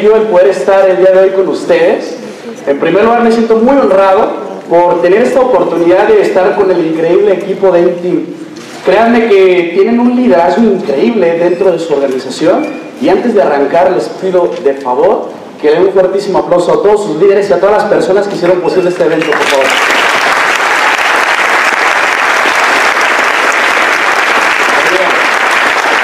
[0.00, 2.16] privilegio el poder estar el día de hoy con ustedes.
[2.66, 6.86] En primer lugar me siento muy honrado por tener esta oportunidad de estar con el
[6.86, 8.26] increíble equipo de Team.
[8.84, 12.66] Créanme que tienen un liderazgo increíble dentro de su organización
[13.00, 15.28] y antes de arrancar les pido de favor
[15.60, 18.36] que den un fuertísimo aplauso a todos sus líderes y a todas las personas que
[18.36, 19.66] hicieron posible este evento, por favor.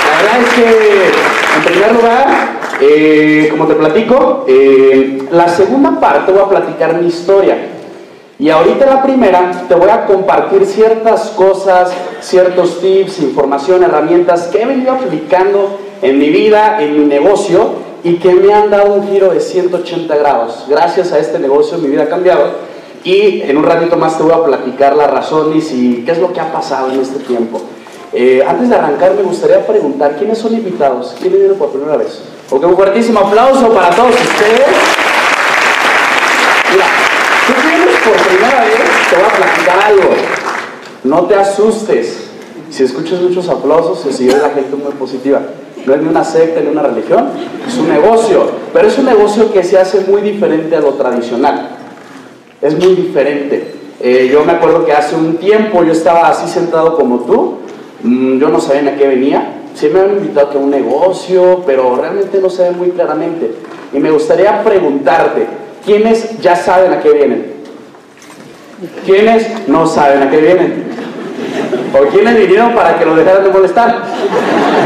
[0.05, 1.07] La verdad es que,
[1.57, 2.46] en primer lugar,
[2.81, 7.57] eh, como te platico, eh, la segunda parte voy a platicar mi historia.
[8.39, 14.61] Y ahorita la primera te voy a compartir ciertas cosas, ciertos tips, información, herramientas que
[14.61, 19.09] he venido aplicando en mi vida, en mi negocio y que me han dado un
[19.09, 20.67] giro de 180 grados.
[20.69, 22.67] Gracias a este negocio mi vida ha cambiado
[23.05, 26.33] y en un ratito más te voy a platicar las razones y qué es lo
[26.33, 27.63] que ha pasado en este tiempo.
[28.13, 32.21] Eh, antes de arrancar me gustaría preguntar quiénes son invitados, quién viene por primera vez.
[32.51, 34.67] Ok, un fuertísimo aplauso para todos ustedes.
[36.73, 36.87] Mira,
[37.47, 38.81] tú vienes por primera vez,
[39.11, 40.15] te voy a platicar algo.
[41.05, 42.29] No te asustes.
[42.71, 45.43] Si escuchas muchos aplausos, se sigue la gente muy positiva
[45.87, 47.29] no es ni una secta ni una religión,
[47.67, 51.77] es un negocio, pero es un negocio que se hace muy diferente a lo tradicional,
[52.61, 53.73] es muy diferente.
[54.01, 57.59] Eh, yo me acuerdo que hace un tiempo yo estaba así sentado como tú,
[58.03, 61.97] mm, yo no sabía a qué venía, sí me han invitado a un negocio, pero
[61.97, 63.53] realmente no se ve muy claramente.
[63.93, 65.47] Y me gustaría preguntarte,
[65.85, 67.57] ¿quiénes ya saben a qué vienen?
[69.05, 70.85] ¿Quiénes no saben a qué vienen?
[71.95, 74.03] ¿O quiénes vinieron para que lo dejaran de molestar?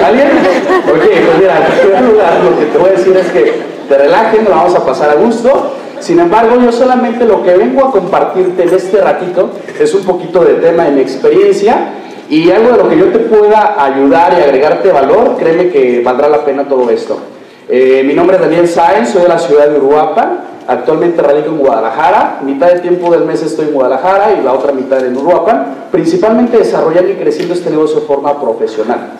[0.04, 0.28] ¿Alguien?
[0.28, 3.98] Ok, pues mira, en primer lugar lo que te voy a decir es que te
[3.98, 5.76] relajen, lo vamos a pasar a gusto.
[6.00, 10.44] Sin embargo, yo solamente lo que vengo a compartirte en este ratito es un poquito
[10.44, 11.94] de tema de mi experiencia
[12.30, 16.28] y algo de lo que yo te pueda ayudar y agregarte valor, créeme que valdrá
[16.28, 17.18] la pena todo esto.
[17.68, 21.58] Eh, mi nombre es Daniel Sáenz, soy de la ciudad de Uruapan, actualmente radico en
[21.58, 25.88] Guadalajara, mitad del tiempo del mes estoy en Guadalajara y la otra mitad en Uruapan,
[25.90, 29.10] principalmente desarrollando y creciendo este negocio de forma profesional.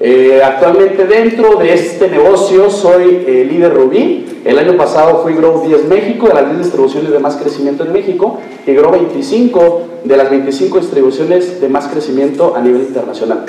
[0.00, 4.40] Eh, actualmente dentro de este negocio soy eh, líder Rubí.
[4.44, 7.92] El año pasado fui Grow 10 México, de las 10 distribuciones de más crecimiento en
[7.92, 13.44] México, y Grow 25 de las 25 distribuciones de más crecimiento a nivel internacional.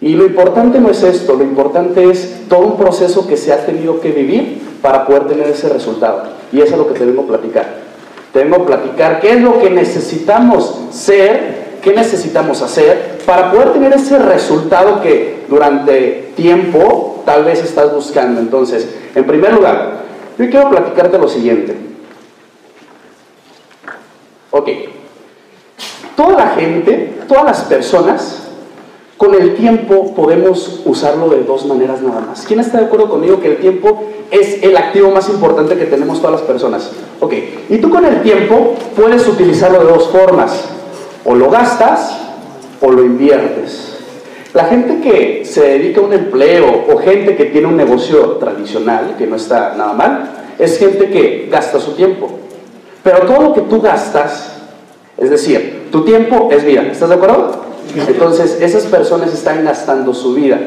[0.00, 3.64] Y lo importante no es esto, lo importante es todo un proceso que se ha
[3.64, 6.24] tenido que vivir para poder tener ese resultado.
[6.52, 7.86] Y eso es lo que te vengo a platicar.
[8.32, 13.72] Te vengo a platicar qué es lo que necesitamos ser, qué necesitamos hacer para poder
[13.72, 18.40] tener ese resultado que durante tiempo tal vez estás buscando.
[18.40, 20.00] Entonces, en primer lugar,
[20.36, 21.76] yo quiero platicarte lo siguiente.
[24.50, 24.68] Ok,
[26.16, 28.42] toda la gente, todas las personas,
[29.16, 32.44] con el tiempo podemos usarlo de dos maneras nada más.
[32.46, 36.20] ¿Quién está de acuerdo conmigo que el tiempo es el activo más importante que tenemos
[36.20, 36.90] todas las personas?
[37.20, 37.32] Ok,
[37.70, 40.64] y tú con el tiempo puedes utilizarlo de dos formas.
[41.24, 42.18] O lo gastas
[42.80, 43.96] o lo inviertes.
[44.52, 49.14] La gente que se dedica a un empleo o gente que tiene un negocio tradicional,
[49.18, 52.30] que no está nada mal, es gente que gasta su tiempo.
[53.02, 54.56] Pero todo lo que tú gastas,
[55.16, 56.82] es decir, tu tiempo es vida.
[56.82, 57.64] ¿Estás de acuerdo?
[57.94, 60.58] Entonces, esas personas están gastando su vida.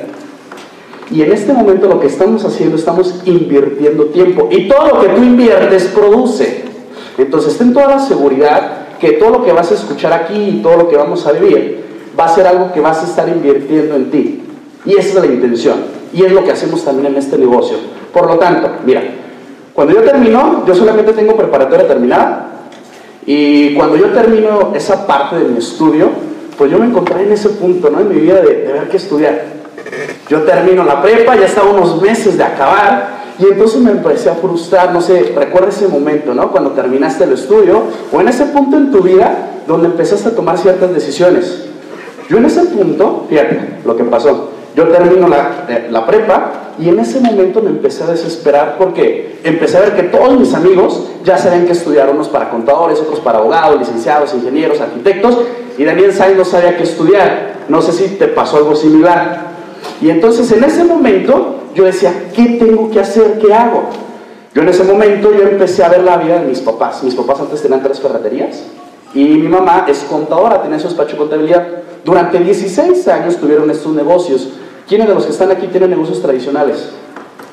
[1.12, 4.48] Y en este momento lo que estamos haciendo, estamos invirtiendo tiempo.
[4.52, 6.64] Y todo lo que tú inviertes produce.
[7.18, 10.78] Entonces, ten toda la seguridad que todo lo que vas a escuchar aquí y todo
[10.78, 11.84] lo que vamos a vivir
[12.20, 14.44] va a ser algo que vas a estar invirtiendo en ti.
[14.86, 15.78] Y esa es la intención.
[16.14, 17.78] Y es lo que hacemos también en este negocio.
[18.14, 19.02] Por lo tanto, mira,
[19.74, 22.49] cuando yo termino, yo solamente tengo preparatoria terminada.
[23.26, 26.10] Y cuando yo termino esa parte de mi estudio,
[26.58, 28.00] pues yo me encontré en ese punto, ¿no?
[28.00, 29.44] En mi vida de, de ver qué estudiar.
[30.30, 34.36] Yo termino la prepa, ya estaba unos meses de acabar, y entonces me empecé a
[34.36, 36.52] frustrar, no sé, recuerda ese momento, ¿no?
[36.52, 40.58] Cuando terminaste el estudio, o en ese punto en tu vida donde empezaste a tomar
[40.58, 41.66] ciertas decisiones.
[42.30, 46.88] Yo en ese punto, fíjate lo que pasó, yo termino la, eh, la prepa y
[46.88, 51.08] en ese momento me empecé a desesperar porque empecé a ver que todos mis amigos
[51.26, 55.38] ya sabían que estudiar, unos para contadores, otros para abogados, licenciados, ingenieros, arquitectos,
[55.78, 57.60] y Daniel Sainz no sabía qué estudiar.
[57.68, 59.50] No sé si te pasó algo similar.
[60.02, 63.40] Y entonces en ese momento yo decía, ¿qué tengo que hacer?
[63.40, 63.84] ¿Qué hago?
[64.54, 67.04] Yo en ese momento yo empecé a ver la vida de mis papás.
[67.04, 68.64] Mis papás antes tenían tres ferreterías
[69.14, 71.68] y mi mamá es contadora, tenía su despacho de contabilidad.
[72.04, 74.50] Durante 16 años tuvieron estos negocios.
[74.90, 76.90] ¿Quiénes de los que están aquí tienen negocios tradicionales?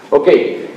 [0.08, 0.26] Ok,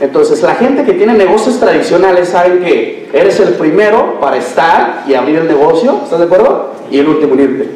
[0.02, 5.14] entonces la gente que tiene negocios tradicionales saben que eres el primero para estar y
[5.14, 6.72] abrir el negocio, ¿estás de acuerdo?
[6.92, 7.70] Y el último en irte.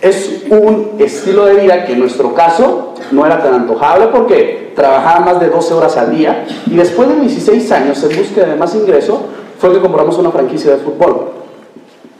[0.00, 5.24] Es un estilo de vida que en nuestro caso no era tan antojable porque trabajaba
[5.24, 8.76] más de 12 horas al día y después de 16 años en búsqueda de más
[8.76, 9.24] ingreso
[9.58, 11.37] fue que compramos una franquicia de fútbol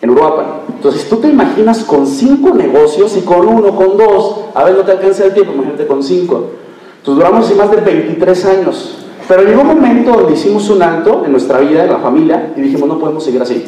[0.01, 0.47] en Uruapan.
[0.75, 4.83] Entonces tú te imaginas con cinco negocios y con uno, con dos, a ver no
[4.83, 6.51] te alcanza el tiempo, imagínate con cinco.
[6.99, 8.95] Entonces duramos así más de 23 años.
[9.27, 12.63] Pero llegó un momento donde hicimos un alto en nuestra vida, en la familia, y
[12.63, 13.65] dijimos no podemos seguir así.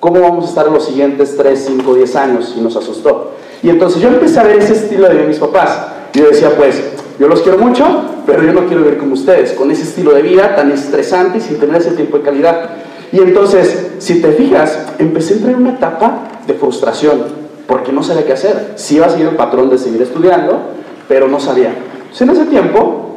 [0.00, 2.54] ¿Cómo vamos a estar en los siguientes 3, 5, 10 años?
[2.56, 3.32] Y nos asustó.
[3.62, 5.88] Y entonces yo empecé a ver ese estilo de vida de mis papás.
[6.12, 6.80] Yo decía, pues,
[7.18, 7.84] yo los quiero mucho,
[8.26, 11.40] pero yo no quiero vivir como ustedes, con ese estilo de vida tan estresante y
[11.40, 12.70] sin tener ese tiempo de calidad.
[13.12, 17.22] Y entonces, si te fijas, empecé a entrar en una etapa de frustración,
[17.66, 18.72] porque no sabía qué hacer.
[18.76, 20.60] Sí iba a seguir el patrón de seguir estudiando,
[21.08, 21.74] pero no sabía.
[21.94, 23.16] Entonces, en ese tiempo,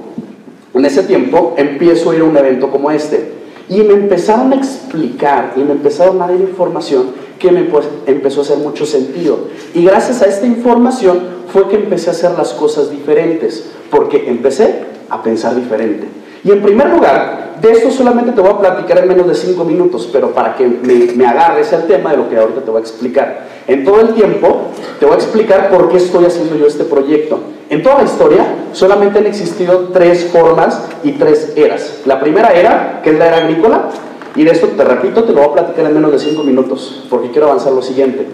[0.73, 3.41] en ese tiempo, empiezo a ir a un evento como este.
[3.69, 8.41] Y me empezaron a explicar y me empezaron a dar información que me pues, empezó
[8.41, 9.47] a hacer mucho sentido.
[9.73, 11.19] Y gracias a esta información
[11.51, 16.20] fue que empecé a hacer las cosas diferentes, porque empecé a pensar diferente.
[16.43, 19.63] Y en primer lugar, de esto solamente te voy a platicar en menos de cinco
[19.63, 22.79] minutos, pero para que me, me, agarres al tema de lo que ahorita te voy
[22.79, 23.45] a explicar.
[23.67, 27.39] En todo el tiempo te voy a explicar por qué estoy haciendo yo este proyecto.
[27.69, 32.01] En toda la historia solamente han existido tres formas y tres eras.
[32.05, 33.89] La primera era, que es la era agrícola,
[34.35, 37.05] y de esto te repito, te lo voy a platicar en menos de cinco minutos,
[37.09, 38.27] porque quiero avanzar lo siguiente.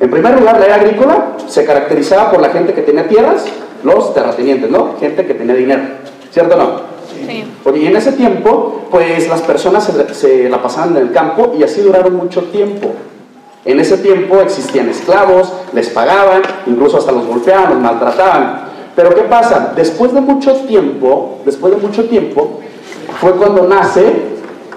[0.00, 3.44] En primer lugar, la era agrícola se caracterizaba por la gente que tenía tierras,
[3.84, 4.94] los terratenientes, ¿no?
[4.98, 5.82] Gente que tenía dinero,
[6.30, 6.99] ¿cierto o no?
[7.76, 11.80] Y en ese tiempo, pues las personas se, la pasaban en el campo y así
[11.80, 12.92] duraron mucho tiempo.
[13.64, 18.68] En ese tiempo existían esclavos, les pagaban, incluso hasta los golpeaban, los maltrataban.
[18.96, 19.72] Pero ¿qué pasa?
[19.76, 22.60] Después de mucho tiempo, después de mucho tiempo,
[23.20, 24.04] fue cuando nace,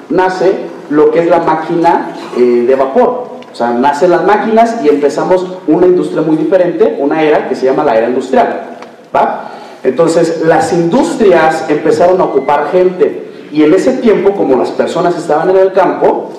[0.10, 0.54] nace
[0.90, 3.34] lo que es la máquina eh, de vapor.
[3.52, 7.66] O sea, nacen las máquinas y empezamos una industria muy diferente, una era que se
[7.66, 8.78] llama la era industrial.
[9.16, 9.53] ¿va?
[9.84, 15.50] Entonces, las industrias empezaron a ocupar gente y en ese tiempo, como las personas estaban
[15.50, 16.32] en el campo,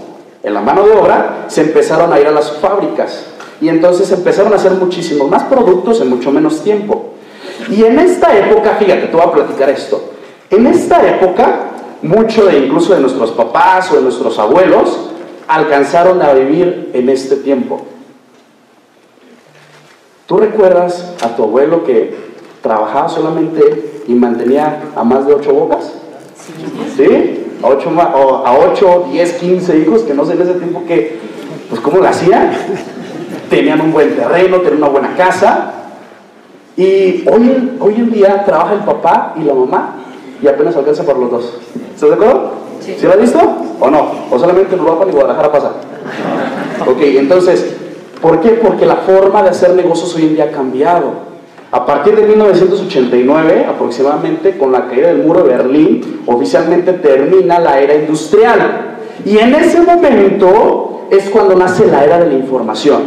[0.43, 3.27] en la mano de obra, se empezaron a ir a las fábricas
[3.61, 7.13] y entonces empezaron a hacer muchísimos más productos en mucho menos tiempo.
[7.71, 10.11] Y en esta época, fíjate, te voy a platicar esto.
[10.51, 11.71] En esta época,
[12.03, 15.11] mucho de incluso de nuestros papás o de nuestros abuelos
[15.47, 17.83] alcanzaron a vivir en este tiempo.
[20.27, 22.34] ¿Tú recuerdas a tu abuelo que
[22.65, 25.93] trabajaba solamente y mantenía a más de ocho bocas.
[26.97, 27.45] ¿Sí?
[27.63, 31.21] A ocho, a ocho, diez, quince hijos, que no sé en ese tiempo que,
[31.69, 32.51] pues cómo lo hacían.
[33.51, 35.73] Tenían un buen terreno, tenían una buena casa.
[36.77, 39.97] Y hoy, hoy en día trabaja el papá y la mamá
[40.43, 41.59] y apenas alcanza por los dos.
[41.95, 42.51] ¿Estás de acuerdo?
[42.81, 42.97] Sí.
[42.99, 43.39] ¿Sí lo has visto?
[43.79, 44.11] ¿O no?
[44.31, 45.73] ¿O solamente en Europa y Guadalajara pasa?
[46.87, 47.77] Ok, entonces,
[48.21, 48.51] ¿por qué?
[48.51, 51.34] Porque la forma de hacer negocios hoy en día ha cambiado.
[51.75, 57.81] A partir de 1989, aproximadamente, con la caída del muro de Berlín, oficialmente termina la
[57.81, 58.99] era industrial.
[59.25, 63.03] Y en ese momento es cuando nace la era de la información.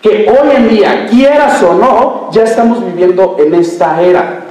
[0.00, 4.44] Que hoy en día, quieras o no, ya estamos viviendo en esta era.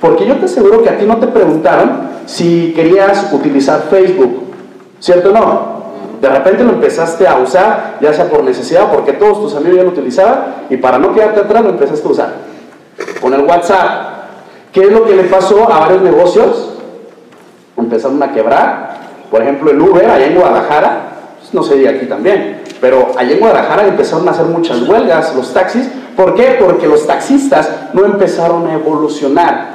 [0.00, 4.42] Porque yo te aseguro que a ti no te preguntaron si querías utilizar Facebook,
[4.98, 5.73] ¿cierto o no?
[6.20, 9.82] De repente lo empezaste a usar, ya sea por necesidad, porque todos tus amigos ya
[9.84, 12.32] lo utilizaban, y para no quedarte atrás lo empezaste a usar.
[13.20, 14.14] Con el WhatsApp.
[14.72, 16.78] ¿Qué es lo que le pasó a varios negocios?
[17.76, 18.94] Empezaron a quebrar.
[19.30, 21.00] Por ejemplo, el Uber allá en Guadalajara,
[21.40, 25.34] pues, no sé de aquí también, pero allá en Guadalajara empezaron a hacer muchas huelgas
[25.34, 25.88] los taxis.
[26.16, 26.56] ¿Por qué?
[26.60, 29.74] Porque los taxistas no empezaron a evolucionar.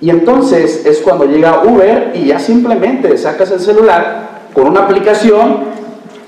[0.00, 4.23] Y entonces es cuando llega Uber y ya simplemente sacas el celular
[4.54, 5.74] con una aplicación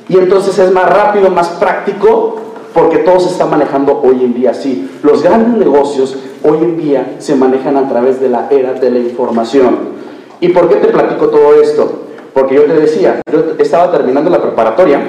[0.08, 2.36] y entonces es más rápido, más práctico,
[2.74, 4.90] porque todo se está manejando hoy en día así.
[5.02, 8.98] Los grandes negocios hoy en día se manejan a través de la era de la
[8.98, 9.96] información.
[10.40, 12.02] ¿Y por qué te platico todo esto?
[12.34, 15.00] Porque yo te decía, yo estaba terminando la preparatoria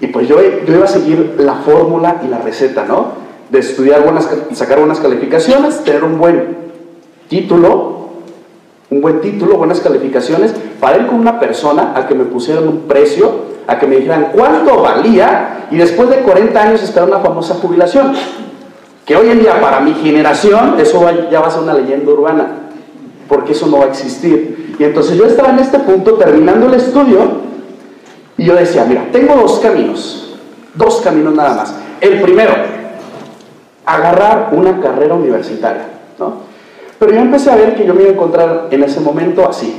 [0.00, 3.24] y pues yo, yo iba a seguir la fórmula y la receta, ¿no?
[3.50, 6.56] De estudiar buenas, sacar buenas calificaciones, tener un buen
[7.28, 7.93] título,
[8.90, 12.82] un buen título, buenas calificaciones, para ir con una persona a que me pusieran un
[12.82, 17.54] precio, a que me dijeran cuánto valía y después de 40 años esperar una famosa
[17.54, 18.14] jubilación.
[19.06, 22.46] Que hoy en día para mi generación eso ya va a ser una leyenda urbana,
[23.28, 24.76] porque eso no va a existir.
[24.78, 27.18] Y entonces yo estaba en este punto terminando el estudio
[28.36, 30.36] y yo decía, mira, tengo dos caminos,
[30.74, 31.74] dos caminos nada más.
[32.00, 32.52] El primero,
[33.86, 35.86] agarrar una carrera universitaria,
[36.18, 36.53] ¿no?
[36.98, 39.74] Pero yo empecé a ver que yo me iba a encontrar en ese momento así,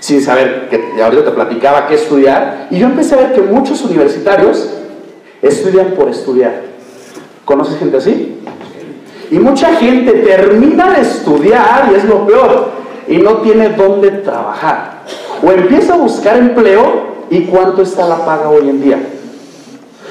[0.00, 3.82] sin saber, que ahorita te platicaba qué estudiar, y yo empecé a ver que muchos
[3.84, 4.70] universitarios
[5.42, 6.52] Estudian por estudiar.
[7.44, 8.38] ¿Conoces gente así?
[9.30, 12.70] Y mucha gente termina de estudiar, y es lo peor,
[13.08, 15.04] y no tiene dónde trabajar.
[15.42, 18.98] O empieza a buscar empleo, ¿y cuánto está la paga hoy en día?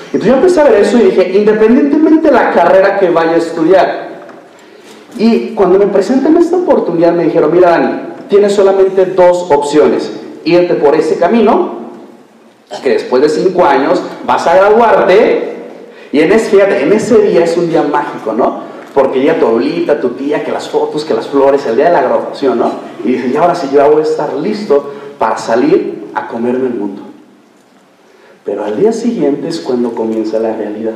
[0.06, 3.38] Entonces yo empecé a ver eso y dije, independientemente de la carrera que vaya a
[3.38, 4.09] estudiar,
[5.20, 10.10] y cuando me presentan esta oportunidad me dijeron, mira Dani, tienes solamente dos opciones,
[10.46, 11.78] irte por ese camino,
[12.82, 15.58] que después de cinco años vas a graduarte,
[16.14, 18.62] y en ese, en ese día es un día mágico, ¿no?
[18.94, 21.92] Porque ya tu abuelita, tu tía, que las fotos, que las flores, el día de
[21.92, 22.72] la graduación, ¿no?
[23.04, 26.76] Y dices, y ahora sí yo voy a estar listo para salir a comerme el
[26.76, 27.02] mundo.
[28.46, 30.96] Pero al día siguiente es cuando comienza la realidad.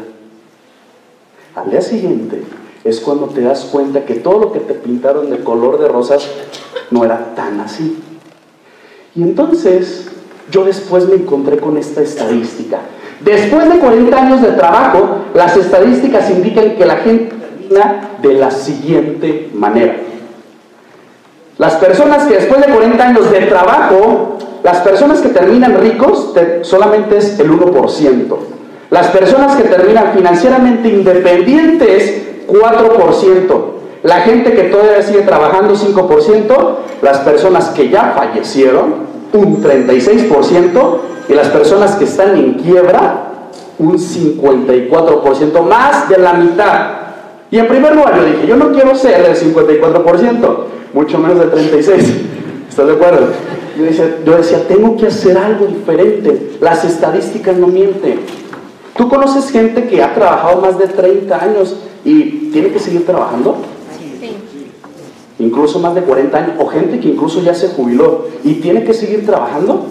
[1.56, 2.42] Al día siguiente
[2.84, 6.28] es cuando te das cuenta que todo lo que te pintaron de color de rosas
[6.92, 8.02] no era tan así.
[9.16, 10.08] Y entonces
[10.52, 12.80] yo después me encontré con esta estadística.
[13.22, 18.52] Después de 40 años de trabajo, las estadísticas indican que la gente termina de la
[18.52, 19.96] siguiente manera.
[21.58, 27.18] Las personas que después de 40 años de trabajo, las personas que terminan ricos solamente
[27.18, 28.38] es el 1%.
[28.90, 33.64] Las personas que terminan financieramente independientes, 4%.
[34.04, 36.76] La gente que todavía sigue trabajando, 5%.
[37.02, 38.96] Las personas que ya fallecieron,
[39.34, 40.98] un 36%.
[41.30, 43.34] Y las personas que están en quiebra,
[43.80, 47.04] un 54%, más de la mitad.
[47.50, 50.56] Y en primer lugar yo dije, yo no quiero ser del 54%,
[50.94, 52.04] mucho menos del 36%.
[52.70, 53.28] ¿Estás de acuerdo?
[53.78, 53.86] Yo
[54.26, 56.58] yo decía, tengo que hacer algo diferente.
[56.60, 58.22] Las estadísticas no mienten.
[58.96, 63.58] ¿Tú conoces gente que ha trabajado más de 30 años y tiene que seguir trabajando?
[63.98, 64.36] Sí.
[65.40, 66.52] Incluso más de 40 años.
[66.60, 69.88] O gente que incluso ya se jubiló y tiene que seguir trabajando.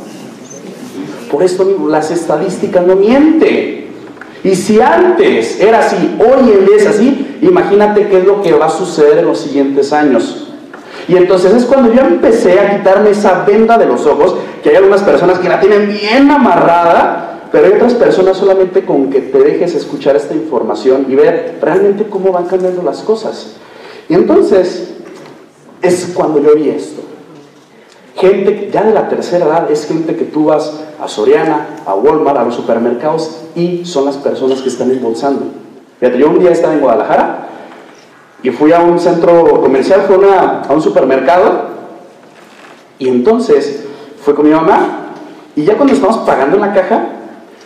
[1.30, 3.82] Por esto las estadísticas no mienten.
[4.44, 8.52] Y si antes era así, hoy en día es así, imagínate qué es lo que
[8.52, 10.48] va a suceder en los siguientes años.
[11.08, 14.76] Y entonces es cuando yo empecé a quitarme esa venda de los ojos, que hay
[14.76, 19.38] algunas personas que la tienen bien amarrada, pero hay otras personas solamente con que te
[19.38, 23.56] dejes escuchar esta información y ver realmente cómo van cambiando las cosas.
[24.08, 24.94] Y entonces
[25.82, 27.02] es cuando yo vi esto.
[28.16, 32.38] Gente ya de la tercera edad es gente que tú vas a Soriana, a Walmart,
[32.38, 35.44] a los supermercados y son las personas que están embolsando.
[36.00, 37.48] Fíjate, yo un día estaba en Guadalajara
[38.42, 40.02] y fui a un centro comercial,
[40.66, 41.72] a un supermercado
[42.98, 43.84] y entonces
[44.24, 45.14] fue con mi mamá
[45.54, 47.21] y ya cuando estamos pagando en la caja,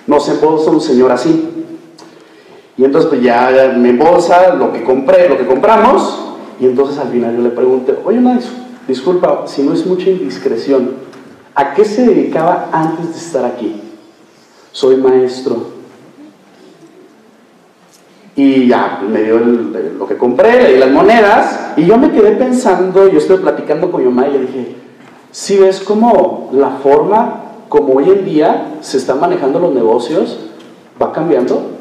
[0.07, 1.49] nos embolsa un señor así.
[2.77, 7.09] Y entonces pues ya me embolsa lo que compré, lo que compramos, y entonces al
[7.09, 8.39] final yo le pregunté, oye, una
[8.87, 10.91] disculpa, si no es mucha indiscreción,
[11.55, 13.81] ¿a qué se dedicaba antes de estar aquí?
[14.73, 15.75] Soy maestro.
[18.35, 23.09] Y ya me dio lo que compré, y las monedas, y yo me quedé pensando,
[23.09, 24.77] yo estoy platicando con mi mamá y le dije,
[25.31, 30.39] si ves cómo la forma como hoy en día se están manejando los negocios,
[31.01, 31.73] va cambiando.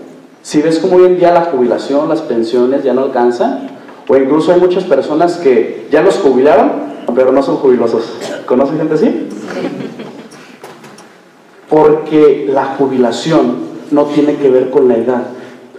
[0.42, 3.70] Si ves como hoy en día la jubilación, las pensiones ya no alcanzan,
[4.08, 6.72] o incluso hay muchas personas que ya los jubilaron,
[7.16, 8.04] pero no son jubilosos.
[8.46, 9.28] ¿Conocen gente así?
[11.70, 13.56] Porque la jubilación
[13.92, 15.24] no tiene que ver con la edad.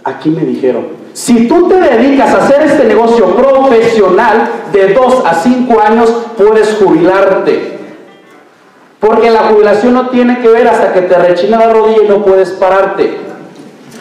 [0.03, 5.33] Aquí me dijeron, si tú te dedicas a hacer este negocio profesional de 2 a
[5.33, 7.76] 5 años, puedes jubilarte.
[9.07, 12.25] Porque la jubilación no tiene que ver hasta que te rechina la rodilla y no
[12.25, 13.15] puedes pararte.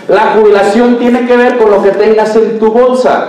[0.09, 3.29] La jubilación tiene que ver con lo que tengas en tu bolsa.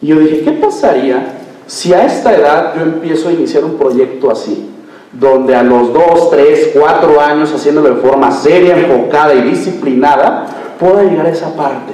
[0.00, 1.34] Y yo dije, ¿qué pasaría
[1.66, 4.70] si a esta edad yo empiezo a iniciar un proyecto así?
[5.12, 10.46] Donde a los 2, 3, 4 años, haciéndolo de forma seria, enfocada y disciplinada,
[10.80, 11.92] pueda llegar a esa parte.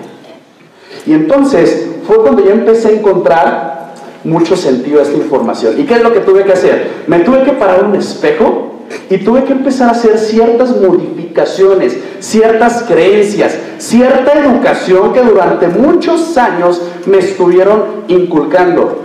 [1.07, 3.80] Y entonces fue cuando yo empecé a encontrar
[4.25, 5.79] mucho sentido a esta información.
[5.79, 7.05] ¿Y qué es lo que tuve que hacer?
[7.07, 8.75] Me tuve que parar un espejo
[9.09, 16.37] y tuve que empezar a hacer ciertas modificaciones, ciertas creencias, cierta educación que durante muchos
[16.37, 19.05] años me estuvieron inculcando.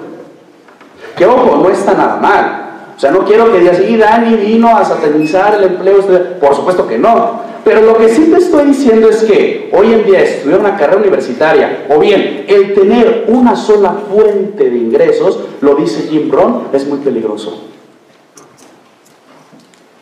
[1.16, 2.62] Que ojo, no está nada mal.
[2.96, 5.98] O sea, no quiero que digas, y Dani vino a satanizar el empleo.
[6.40, 7.55] Por supuesto que no.
[7.66, 11.00] Pero lo que sí te estoy diciendo es que hoy en día estudiar una carrera
[11.02, 16.88] universitaria o bien el tener una sola fuente de ingresos, lo dice Jim Brown, es
[16.88, 17.64] muy peligroso.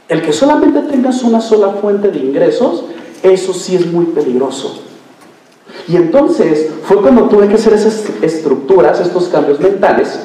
[0.09, 2.83] El que solamente tengas una sola fuente de ingresos,
[3.23, 4.83] eso sí es muy peligroso.
[5.87, 10.19] Y entonces fue cuando tuve que hacer esas estructuras, estos cambios mentales,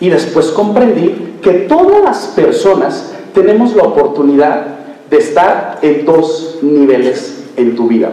[0.00, 4.79] y después comprendí que todas las personas tenemos la oportunidad
[5.10, 8.12] de estar en dos niveles en tu vida.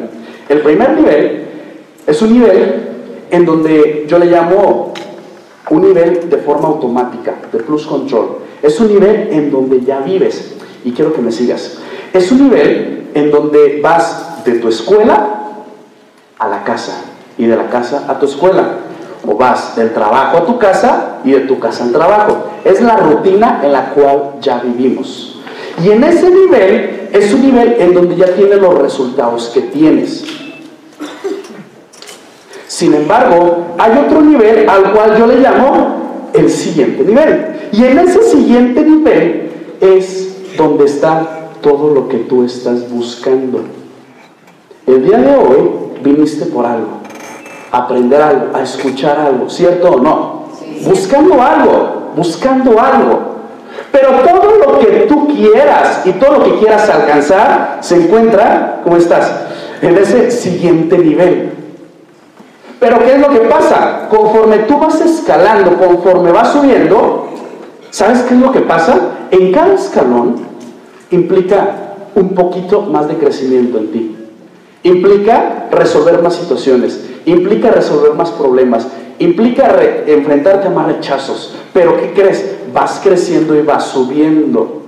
[0.50, 1.46] El primer nivel
[2.06, 2.88] es un nivel
[3.30, 4.94] en donde yo le llamo
[5.70, 8.40] un nivel de forma automática, de plus control.
[8.62, 10.56] Es un nivel en donde ya vives.
[10.84, 11.78] Y quiero que me sigas.
[12.14, 15.40] Es un nivel en donde vas de tu escuela
[16.40, 17.02] a la casa
[17.38, 18.78] y de la casa a tu escuela.
[19.28, 22.46] O vas del trabajo a tu casa y de tu casa al trabajo.
[22.64, 25.37] Es la rutina en la cual ya vivimos.
[25.84, 30.24] Y en ese nivel es un nivel en donde ya tienes los resultados que tienes.
[32.68, 37.70] Sin embargo, hay otro nivel al cual yo le llamo el siguiente nivel.
[37.72, 43.62] Y en ese siguiente nivel es donde está todo lo que tú estás buscando.
[44.86, 45.70] El día de hoy
[46.04, 47.00] viniste por algo,
[47.72, 50.44] a aprender algo, a escuchar algo, ¿cierto o no?
[50.86, 53.37] Buscando algo, buscando algo.
[53.92, 58.98] Pero todo lo que tú quieras y todo lo que quieras alcanzar se encuentra, ¿cómo
[58.98, 59.32] estás?
[59.82, 61.52] En ese siguiente nivel.
[62.80, 64.08] Pero ¿qué es lo que pasa?
[64.10, 67.28] Conforme tú vas escalando, conforme vas subiendo,
[67.90, 69.00] ¿sabes qué es lo que pasa?
[69.32, 70.36] En cada escalón
[71.10, 74.16] implica un poquito más de crecimiento en ti.
[74.84, 78.88] Implica resolver más situaciones, implica resolver más problemas,
[79.20, 79.76] implica
[80.06, 81.56] enfrentarte a más rechazos.
[81.74, 82.57] Pero ¿qué crees?
[82.74, 84.84] Vas creciendo y vas subiendo.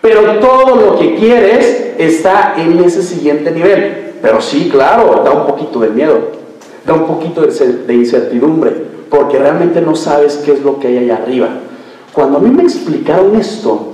[0.00, 4.14] Pero todo lo que quieres está en ese siguiente nivel.
[4.22, 6.40] Pero sí, claro, da un poquito de miedo
[6.84, 8.72] da un poquito de incertidumbre,
[9.08, 11.48] porque realmente no sabes qué es lo que hay allá arriba.
[12.12, 13.92] Cuando a mí me explicaron esto,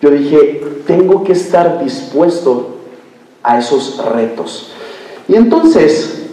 [0.00, 2.76] yo dije, tengo que estar dispuesto
[3.42, 4.72] a esos retos.
[5.28, 6.26] Y entonces,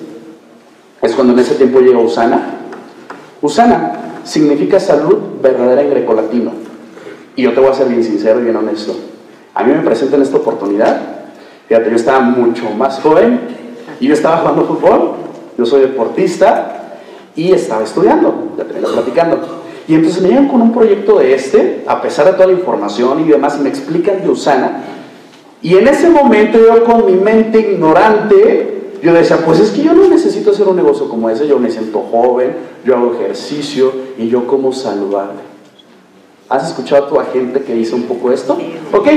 [1.02, 2.60] es cuando en ese tiempo llega Usana.
[3.42, 6.52] Usana significa salud verdadera en grecolatino.
[7.36, 8.96] Y yo te voy a ser bien sincero y bien honesto.
[9.54, 11.02] A mí me presentan esta oportunidad.
[11.68, 13.40] Fíjate, yo estaba mucho más joven
[14.00, 15.24] y yo estaba jugando fútbol
[15.58, 17.00] yo soy deportista
[17.36, 19.40] y estaba estudiando, ya te platicando.
[19.88, 23.20] Y entonces me llegan con un proyecto de este, a pesar de toda la información
[23.20, 24.84] y demás, y me explican de Usana.
[25.62, 29.94] Y en ese momento yo con mi mente ignorante, yo decía, pues es que yo
[29.94, 34.30] no necesito hacer un negocio como ese, yo me siento joven, yo hago ejercicio y
[34.30, 35.42] yo como saludable.
[36.48, 38.58] ¿Has escuchado a tu agente que dice un poco esto?
[38.94, 39.08] Ok,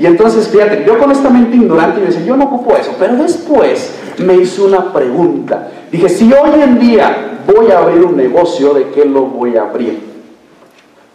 [0.00, 3.14] y entonces fíjate, yo con esta mente ignorante yo decía, yo no ocupo eso, pero
[3.14, 5.70] después me hizo una pregunta.
[5.92, 9.62] Dije, si hoy en día voy a abrir un negocio, ¿de qué lo voy a
[9.62, 10.00] abrir?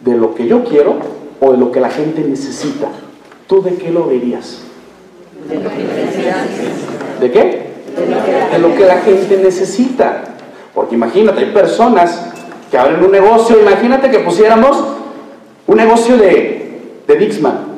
[0.00, 0.94] ¿De lo que yo quiero
[1.38, 2.88] o de lo que la gente necesita?
[3.46, 4.62] ¿Tú de qué lo verías?
[5.50, 5.58] De
[7.20, 7.71] ¿De qué?
[8.52, 10.24] De lo que la gente necesita.
[10.74, 12.32] Porque imagínate, hay personas
[12.70, 14.76] que abren un negocio, imagínate que pusiéramos
[15.66, 17.72] un negocio de, de Dixman.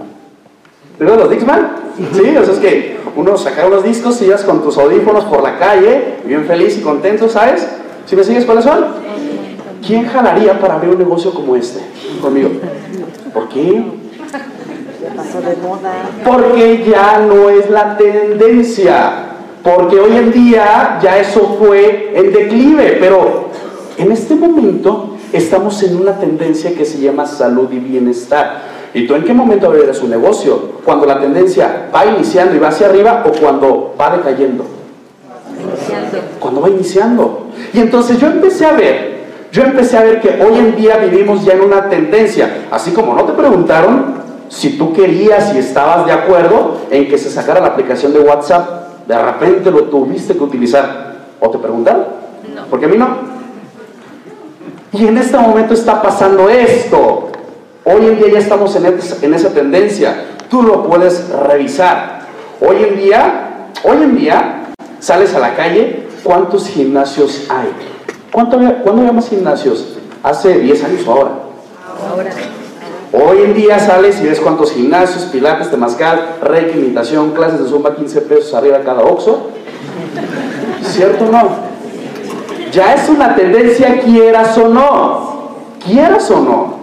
[0.98, 1.72] ¿Recuerdas los Dixman?
[2.12, 5.42] Sí, o sea, es que uno saca los discos y ibas con tus audífonos por
[5.42, 7.66] la calle, bien feliz y contento, ¿sabes?
[8.06, 8.84] ¿Si me sigues cuáles son?
[9.86, 11.80] ¿Quién jalaría para abrir un negocio como este
[12.20, 12.50] conmigo?
[13.32, 13.84] ¿Por qué?
[16.24, 19.23] Porque ya no es la tendencia.
[19.64, 22.98] Porque hoy en día ya eso fue en declive.
[23.00, 23.48] Pero
[23.96, 28.74] en este momento estamos en una tendencia que se llama salud y bienestar.
[28.92, 30.74] ¿Y tú en qué momento abrirás un negocio?
[30.84, 34.66] ¿Cuando la tendencia va iniciando y va hacia arriba o cuando va decayendo?
[35.58, 36.18] Iniciando.
[36.38, 37.46] Cuando va iniciando.
[37.72, 41.42] Y entonces yo empecé a ver, yo empecé a ver que hoy en día vivimos
[41.44, 46.12] ya en una tendencia, así como no te preguntaron si tú querías y estabas de
[46.12, 51.14] acuerdo en que se sacara la aplicación de WhatsApp, de repente lo tuviste que utilizar.
[51.40, 52.06] ¿O te preguntaron?
[52.54, 52.64] No.
[52.70, 53.34] Porque a mí no.
[54.92, 57.30] Y en este momento está pasando esto.
[57.84, 60.26] Hoy en día ya estamos en, esa tendencia.
[60.48, 62.20] Tú lo puedes revisar.
[62.60, 64.62] Hoy en día, hoy en día,
[65.00, 67.68] sales a la calle, ¿cuántos gimnasios hay?
[68.32, 69.98] ¿Cuánto ¿Cuándo había más gimnasios?
[70.22, 71.30] ¿Hace 10 años o ahora?
[72.10, 72.30] Ahora.
[73.16, 76.92] Hoy en día sales y ves cuántos gimnasios, pilates, temazcal, reiki,
[77.32, 79.50] clases de zumba, 15 pesos arriba cada oxo.
[80.82, 81.48] ¿Cierto o no?
[82.72, 85.54] Ya es una tendencia, quieras o no.
[85.86, 86.78] Quieras o no.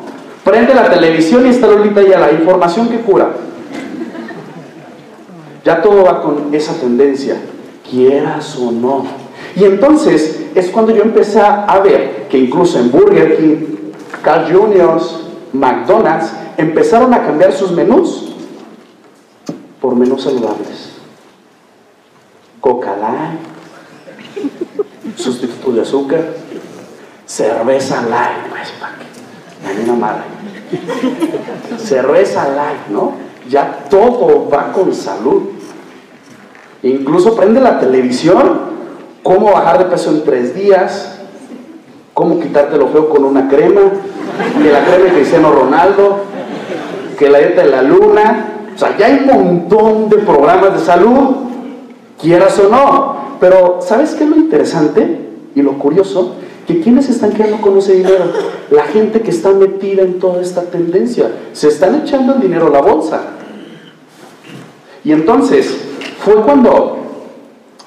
[0.45, 3.31] Prende la televisión y está Lolita ya la información que cura.
[5.65, 7.41] Ya todo va con esa tendencia,
[7.89, 9.03] quieras o no.
[9.53, 13.65] Y entonces es cuando yo empecé a ver que incluso en Burger King,
[14.23, 18.33] Carl Juniors, McDonald's, empezaron a cambiar sus menús
[19.79, 20.91] por menús saludables.
[22.59, 23.39] Coca Light,
[25.17, 26.21] sustituto de azúcar,
[27.25, 28.73] cerveza light, pues,
[29.65, 30.23] hay una madre.
[31.77, 33.13] Cerveza light, ¿no?
[33.49, 35.49] Ya todo va con salud.
[36.83, 38.61] Incluso prende la televisión,
[39.23, 41.19] cómo bajar de peso en tres días,
[42.13, 43.81] cómo quitarte lo feo con una crema,
[44.61, 46.17] que la crema de Cristiano Ronaldo,
[47.17, 48.47] que la dieta de la luna.
[48.73, 51.35] O sea, ya hay un montón de programas de salud,
[52.19, 53.15] quieras o no.
[53.39, 55.19] Pero, ¿sabes qué es lo interesante
[55.55, 56.35] y lo curioso?
[56.67, 58.25] Que quienes están quedando con ese dinero,
[58.69, 62.69] la gente que está metida en toda esta tendencia, se están echando el dinero a
[62.69, 63.21] la bolsa.
[65.03, 65.75] Y entonces,
[66.23, 66.97] fue cuando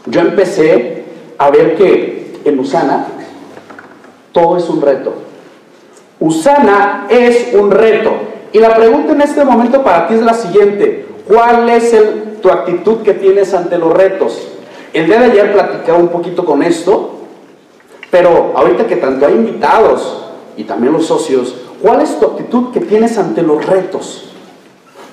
[0.06, 1.04] yo empecé
[1.38, 3.06] a ver que en Usana
[4.32, 5.23] todo es un reto.
[6.20, 8.12] Usana es un reto.
[8.52, 11.06] Y la pregunta en este momento para ti es la siguiente.
[11.26, 11.94] ¿Cuál es
[12.40, 14.40] tu actitud que tienes ante los retos?
[14.92, 17.14] El día de ayer platicaba un poquito con esto,
[18.10, 20.24] pero ahorita que tanto hay invitados
[20.56, 24.30] y también los socios, ¿cuál es tu actitud que tienes ante los retos?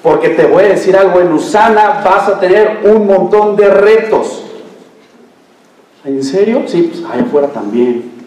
[0.04, 4.44] Porque te voy a decir algo, en Usana vas a tener un montón de retos.
[6.06, 6.64] ¿En serio?
[6.68, 8.21] Sí, pues allá afuera también.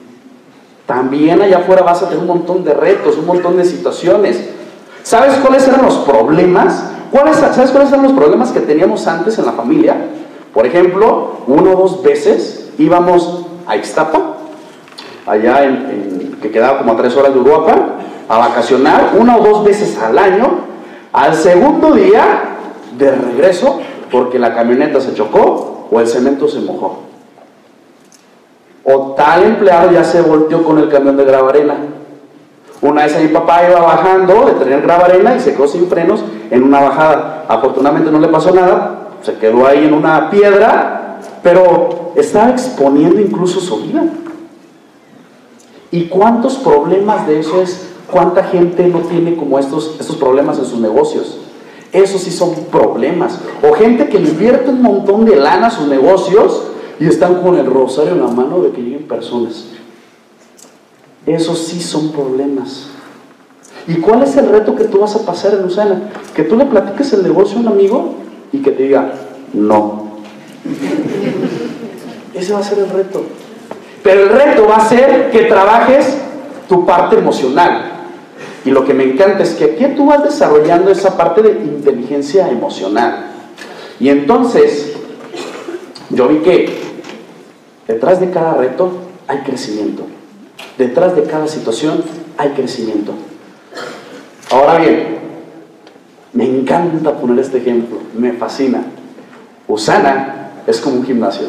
[0.87, 4.51] También allá afuera vas a tener un montón de retos, un montón de situaciones.
[5.03, 6.91] ¿Sabes cuáles eran los problemas?
[7.11, 9.97] ¿Cuáles, ¿Sabes cuáles eran los problemas que teníamos antes en la familia?
[10.53, 14.37] Por ejemplo, una o dos veces íbamos a Ixtapa,
[15.27, 15.61] allá
[16.43, 17.95] que quedaba como a tres horas de Uruapan,
[18.29, 20.75] a vacacionar una o dos veces al año.
[21.13, 22.57] Al segundo día
[22.99, 27.14] de regreso, porque la camioneta se chocó o el cemento se mojó
[28.85, 31.77] o tal empleado ya se volteó con el camión de gravarena.
[32.83, 36.23] Una vez a mi papá iba bajando de tener gravarena y se quedó sin frenos
[36.51, 37.47] en una bajada.
[37.49, 43.61] Afortunadamente no le pasó nada, se quedó ahí en una piedra, pero estaba exponiendo incluso
[43.61, 44.05] su vida.
[45.91, 47.89] ¿Y cuántos problemas de eso es?
[48.11, 51.39] ¿Cuánta gente no tiene como estos, estos problemas en sus negocios?
[51.93, 53.39] Esos sí son problemas.
[53.63, 56.65] O gente que invierte un montón de lana a sus negocios
[57.01, 59.67] y están con el rosario en la mano de que lleguen personas.
[61.27, 62.89] Esos sí son problemas.
[63.87, 66.11] ¿Y cuál es el reto que tú vas a pasar en Usana?
[66.35, 68.15] Que tú le platiques el negocio a un amigo
[68.53, 69.13] y que te diga,
[69.53, 70.15] no.
[72.35, 73.23] Ese va a ser el reto.
[74.03, 76.17] Pero el reto va a ser que trabajes
[76.69, 77.93] tu parte emocional.
[78.65, 82.49] Y lo que me encanta es que aquí tú vas desarrollando esa parte de inteligencia
[82.49, 83.27] emocional.
[84.01, 84.95] Y entonces,
[86.11, 86.84] yo vi que
[87.87, 88.91] detrás de cada reto
[89.27, 90.05] hay crecimiento.
[90.79, 92.03] Detrás de cada situación
[92.37, 93.13] hay crecimiento.
[94.51, 95.19] Ahora bien,
[96.33, 98.83] me encanta poner este ejemplo, me fascina.
[99.69, 101.47] Usana es como un gimnasio.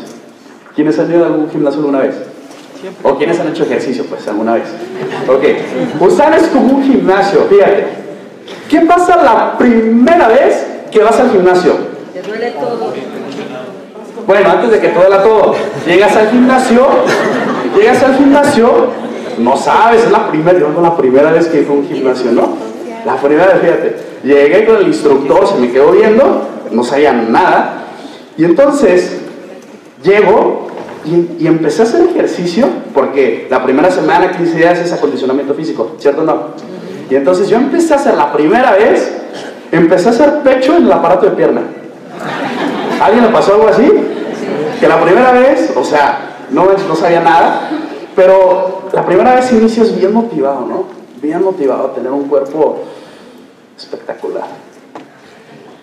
[0.76, 2.15] ¿Quiénes han ido a algún gimnasio alguna vez?
[3.04, 4.65] ¿O quiénes han hecho ejercicio, pues, alguna vez?
[5.28, 6.02] Ok.
[6.02, 7.88] Usana es como un gimnasio, fíjate.
[8.69, 11.74] ¿Qué pasa la primera vez que vas al gimnasio?
[12.13, 12.93] Te duele todo.
[14.27, 15.53] Bueno, antes de que todo la todo,
[15.85, 16.88] llegas al gimnasio,
[17.77, 18.88] llegas al gimnasio,
[19.38, 22.55] no sabes, es la primera, yo la primera vez que fue a un gimnasio, ¿no?
[23.05, 27.83] La primera vez, fíjate, llegué con el instructor, se me quedó viendo, no sabía nada,
[28.35, 29.21] y entonces
[30.03, 30.69] llego
[31.05, 35.97] y, y, empecé a hacer ejercicio, porque la primera semana, 15 días es acondicionamiento físico,
[35.99, 36.47] ¿cierto o no?
[37.11, 39.15] Y entonces yo empecé a hacer la primera vez,
[39.71, 41.61] empecé a hacer pecho en el aparato de pierna.
[42.99, 43.91] ¿Alguien le pasó algo así?
[44.79, 47.69] Que la primera vez, o sea, no, no sabía nada,
[48.15, 50.83] pero la primera vez inicias bien motivado, ¿no?
[51.21, 52.79] Bien motivado a tener un cuerpo
[53.77, 54.45] espectacular.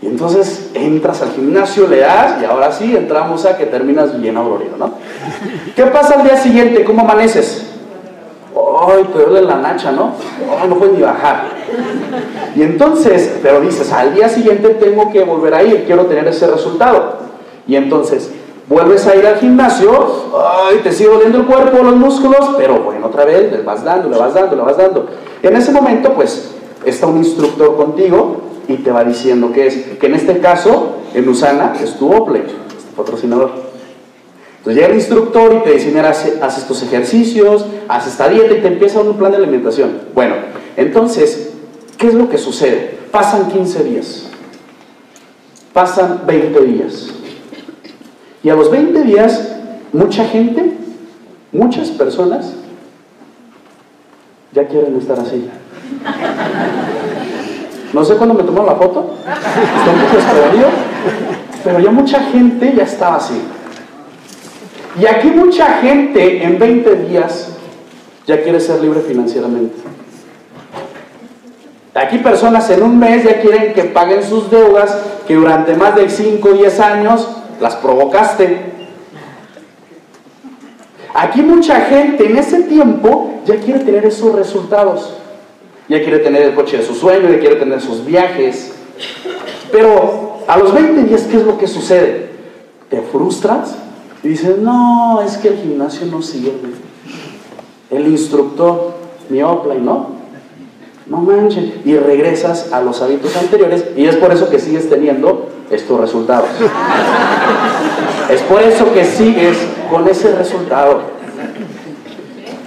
[0.01, 4.37] Y entonces entras al gimnasio, le das y ahora sí entramos a que terminas bien
[4.37, 4.95] aburrido, ¿no?
[5.77, 6.83] ¿Qué pasa al día siguiente?
[6.85, 7.67] ¿Cómo amaneces?
[8.85, 10.13] ¡Ay, te duele la nacha, ¿no?
[10.61, 11.45] ¡Ay, no puedes ni bajar!
[12.57, 16.49] Y entonces, pero dices, al día siguiente tengo que volver a ir, quiero tener ese
[16.49, 17.19] resultado.
[17.69, 18.33] Y entonces,
[18.69, 20.31] vuelves a ir al gimnasio,
[20.69, 22.55] ¡ay, te sigue doliendo el cuerpo, los músculos!
[22.57, 25.07] Pero bueno, otra vez, le vas dando, le vas dando, le vas dando.
[25.43, 26.53] En ese momento, pues,
[26.85, 31.29] está un instructor contigo y te va diciendo que es, que en este caso, en
[31.29, 33.51] Usana, es tu este patrocinador.
[34.59, 38.61] Entonces llega el instructor y te dice, mira, haz estos ejercicios, haz esta dieta y
[38.61, 40.03] te empieza un plan de alimentación.
[40.15, 40.37] Bueno,
[40.77, 41.51] entonces,
[41.99, 42.99] ¿qué es lo que sucede?
[43.11, 44.27] Pasan 15 días,
[45.73, 47.09] pasan 20 días.
[48.43, 49.57] Y a los 20 días,
[49.93, 50.73] mucha gente,
[51.53, 52.55] muchas personas,
[54.53, 55.49] ya quieren estar así.
[57.93, 60.73] No sé cuándo me tomaron la foto, estoy un poco
[61.63, 63.41] pero ya mucha gente ya estaba así.
[65.01, 67.49] Y aquí mucha gente en 20 días
[68.27, 69.77] ya quiere ser libre financieramente.
[71.95, 76.09] Aquí personas en un mes ya quieren que paguen sus deudas, que durante más de
[76.09, 77.29] 5 o 10 años
[77.63, 78.59] las provocaste.
[81.15, 85.15] Aquí mucha gente en ese tiempo ya quiere tener esos resultados.
[85.89, 88.73] Ya quiere tener el coche de su sueño, ya quiere tener sus viajes.
[89.71, 92.31] Pero a los 20 días, ¿qué es lo que sucede?
[92.91, 93.77] Te frustras
[94.25, 96.73] y dices, no, es que el gimnasio no sirve.
[97.91, 98.95] El instructor,
[99.29, 100.09] mi offline, ¿no?
[101.07, 101.75] No manches.
[101.85, 106.51] Y regresas a los hábitos anteriores y es por eso que sigues teniendo estos resultados.
[108.31, 109.57] Es por eso que sigues
[109.91, 111.01] con ese resultado.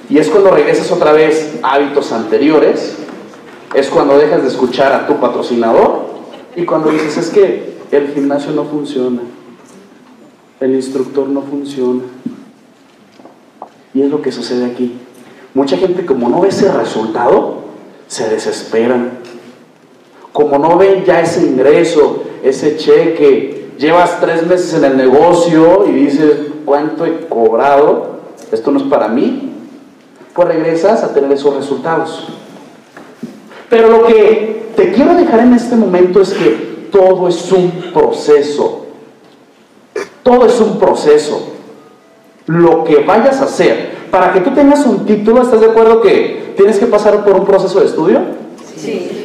[0.10, 2.98] Y es cuando regresas otra vez a hábitos anteriores,
[3.74, 6.06] es cuando dejas de escuchar a tu patrocinador
[6.56, 9.22] y cuando dices es que el gimnasio no funciona,
[10.60, 12.04] el instructor no funciona.
[13.94, 14.98] Y es lo que sucede aquí.
[15.54, 17.64] Mucha gente como no ve ese resultado,
[18.08, 19.20] se desesperan.
[20.36, 25.94] Como no ven ya ese ingreso, ese cheque, llevas tres meses en el negocio y
[25.94, 28.20] dices, ¿cuánto he cobrado?
[28.52, 29.54] Esto no es para mí.
[30.34, 32.28] Pues regresas a tener esos resultados.
[33.70, 38.88] Pero lo que te quiero dejar en este momento es que todo es un proceso.
[40.22, 41.54] Todo es un proceso.
[42.48, 46.54] Lo que vayas a hacer, para que tú tengas un título, ¿estás de acuerdo que
[46.58, 48.20] tienes que pasar por un proceso de estudio?
[48.76, 49.25] Sí.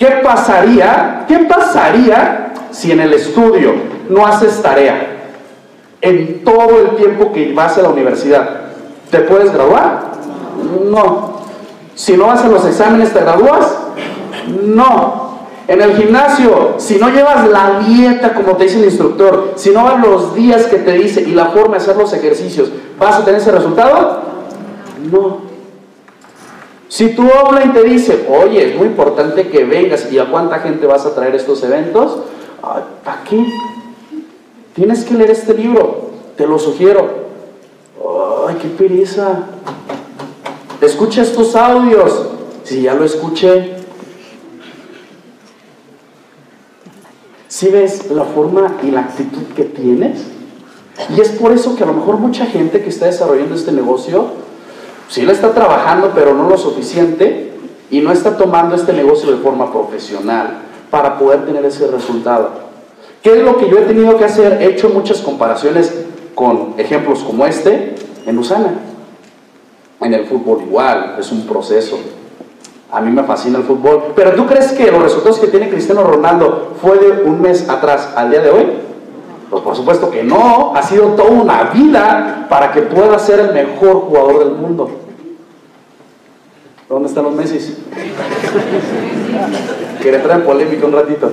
[0.00, 1.26] ¿Qué pasaría?
[1.28, 3.74] ¿Qué pasaría si en el estudio
[4.08, 5.28] no haces tarea?
[6.00, 8.48] En todo el tiempo que vas a la universidad,
[9.10, 10.12] ¿te puedes graduar?
[10.86, 11.42] No.
[11.94, 13.76] Si no haces los exámenes, ¿te gradúas?
[14.64, 15.38] No.
[15.68, 19.84] En el gimnasio, si no llevas la dieta como te dice el instructor, si no
[19.84, 23.24] vas los días que te dice y la forma de hacer los ejercicios, ¿vas a
[23.26, 24.22] tener ese resultado?
[25.12, 25.49] No.
[26.90, 30.86] Si tu offline te dice, oye, es muy importante que vengas y a cuánta gente
[30.86, 32.18] vas a traer estos eventos,
[32.60, 33.46] ¿para qué?
[34.74, 37.30] Tienes que leer este libro, te lo sugiero.
[38.46, 39.44] Ay, qué pereza.
[40.80, 42.26] Escucha estos audios.
[42.64, 43.80] Si ya lo escuché,
[47.60, 50.22] Si ves la forma y la actitud que tienes?
[51.14, 54.28] Y es por eso que a lo mejor mucha gente que está desarrollando este negocio,
[55.10, 57.50] sí la está trabajando, pero no lo suficiente,
[57.90, 62.50] y no está tomando este negocio de forma profesional para poder tener ese resultado.
[63.22, 64.62] ¿Qué es lo que yo he tenido que hacer?
[64.62, 65.92] He hecho muchas comparaciones
[66.34, 67.96] con ejemplos como este
[68.26, 68.74] en Usana.
[70.00, 71.98] En el fútbol igual, es un proceso.
[72.90, 74.12] A mí me fascina el fútbol.
[74.16, 78.14] Pero ¿tú crees que los resultados que tiene Cristiano Ronaldo fue de un mes atrás
[78.16, 78.66] al día de hoy?
[79.50, 80.72] Pues por supuesto que no.
[80.74, 84.90] Ha sido toda una vida para que pueda ser el mejor jugador del mundo.
[86.88, 87.76] ¿Dónde están los Messi?
[90.02, 91.30] Quería entrar en polémica un ratito.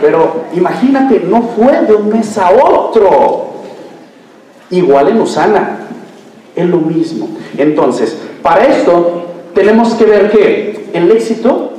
[0.00, 3.46] Pero imagínate, no fue de un mes a otro.
[4.70, 5.80] Igual en Usana.
[6.54, 7.28] Es lo mismo.
[7.58, 9.24] Entonces, para esto
[9.54, 11.72] tenemos que ver que el éxito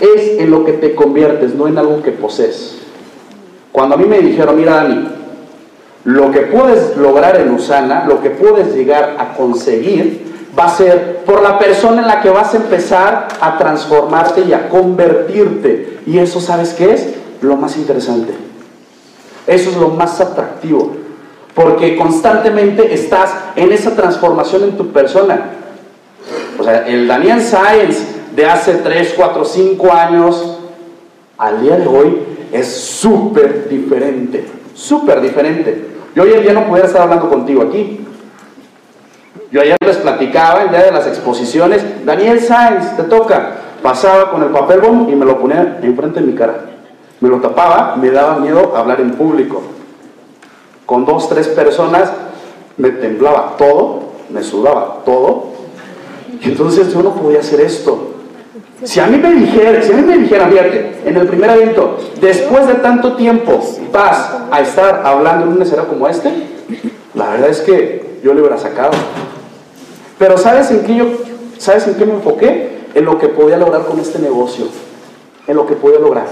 [0.00, 2.78] es en lo que te conviertes, no en algo que posees.
[3.72, 5.08] Cuando a mí me dijeron, mira Dani,
[6.04, 11.22] lo que puedes lograr en Usana, lo que puedes llegar a conseguir, va a ser
[11.24, 16.00] por la persona en la que vas a empezar a transformarte y a convertirte.
[16.06, 17.08] Y eso, ¿sabes qué es?
[17.40, 18.34] Lo más interesante.
[19.46, 20.96] Eso es lo más atractivo.
[21.54, 25.50] Porque constantemente estás en esa transformación en tu persona.
[26.58, 30.58] O sea, el Daniel Science de hace 3, 4, 5 años
[31.38, 35.86] al día de hoy es súper diferente, súper diferente.
[36.14, 38.00] Yo hoy en día no pudiera estar hablando contigo aquí.
[39.50, 43.56] Yo ayer les platicaba el día de las exposiciones, Daniel Sainz, te toca.
[43.82, 46.66] Pasaba con el papel bomb y me lo ponía enfrente de mi cara.
[47.20, 49.62] Me lo tapaba, me daba miedo hablar en público.
[50.86, 52.12] Con dos, tres personas
[52.76, 55.52] me temblaba todo, me sudaba todo.
[56.42, 58.11] Entonces yo no podía hacer esto.
[58.84, 61.98] Si a mí me dijeran, si a mí me dijeran, fíjate, en el primer evento,
[62.20, 63.60] después de tanto tiempo
[63.92, 66.30] vas a estar hablando en un escenario como este,
[67.14, 68.90] la verdad es que yo le hubiera sacado.
[70.18, 71.06] Pero ¿sabes en qué yo,
[71.58, 72.82] sabes en qué me enfoqué?
[72.94, 74.66] En lo que podía lograr con este negocio,
[75.46, 76.26] en lo que podía lograr.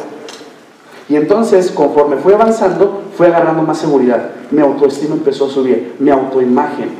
[1.08, 4.30] Y entonces, conforme fui avanzando, fui agarrando más seguridad.
[4.50, 6.90] Mi autoestima empezó a subir, mi autoimagen,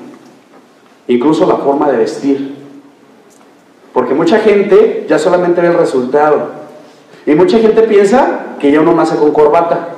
[1.07, 2.60] incluso la forma de vestir.
[3.93, 6.61] Porque mucha gente ya solamente ve el resultado.
[7.27, 9.89] Y mucha gente piensa que ya uno nace con corbata.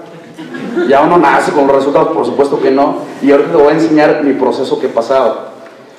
[0.89, 2.97] Ya uno nace con los resultados, por supuesto que no.
[3.21, 5.53] Y ahora te voy a enseñar mi proceso que he pasado.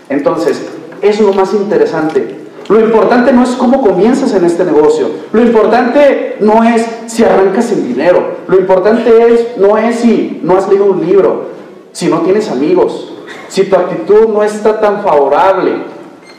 [0.10, 0.62] Entonces,
[1.02, 2.44] eso es lo más interesante.
[2.70, 5.08] Lo importante no es cómo comienzas en este negocio.
[5.32, 8.38] Lo importante no es si arrancas en dinero.
[8.48, 11.48] Lo importante es, no es si no has leído un libro,
[11.92, 13.14] si no tienes amigos,
[13.50, 15.74] si tu actitud no está tan favorable.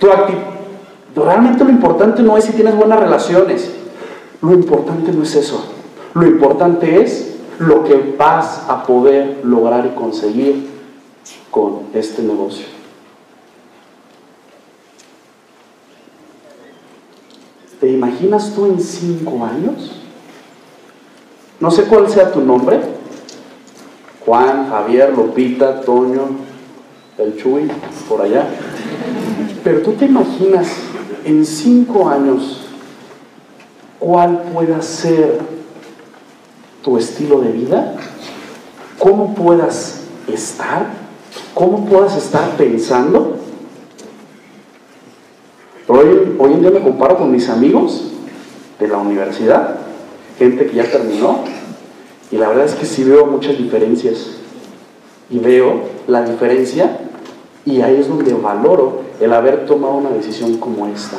[0.00, 0.10] Tu
[1.14, 3.70] Realmente lo importante no es si tienes buenas relaciones.
[4.42, 5.64] Lo importante no es eso.
[6.14, 10.68] Lo importante es lo que vas a poder lograr y conseguir
[11.50, 12.66] con este negocio.
[17.80, 19.92] ¿Te imaginas tú en cinco años?
[21.60, 22.80] No sé cuál sea tu nombre.
[24.24, 26.22] Juan, Javier, Lupita, Toño,
[27.18, 27.70] el Chuy,
[28.08, 28.46] por allá.
[29.62, 30.68] Pero tú te imaginas
[31.24, 32.60] en cinco años
[33.98, 35.40] cuál pueda ser
[36.82, 37.94] tu estilo de vida,
[38.98, 40.88] cómo puedas estar,
[41.54, 43.38] cómo puedas estar pensando.
[45.88, 48.10] Hoy, hoy en día me comparo con mis amigos
[48.78, 49.76] de la universidad,
[50.38, 51.44] gente que ya terminó,
[52.30, 54.32] y la verdad es que sí veo muchas diferencias.
[55.30, 56.98] Y veo la diferencia
[57.66, 61.18] y ahí es donde valoro el haber tomado una decisión como esta.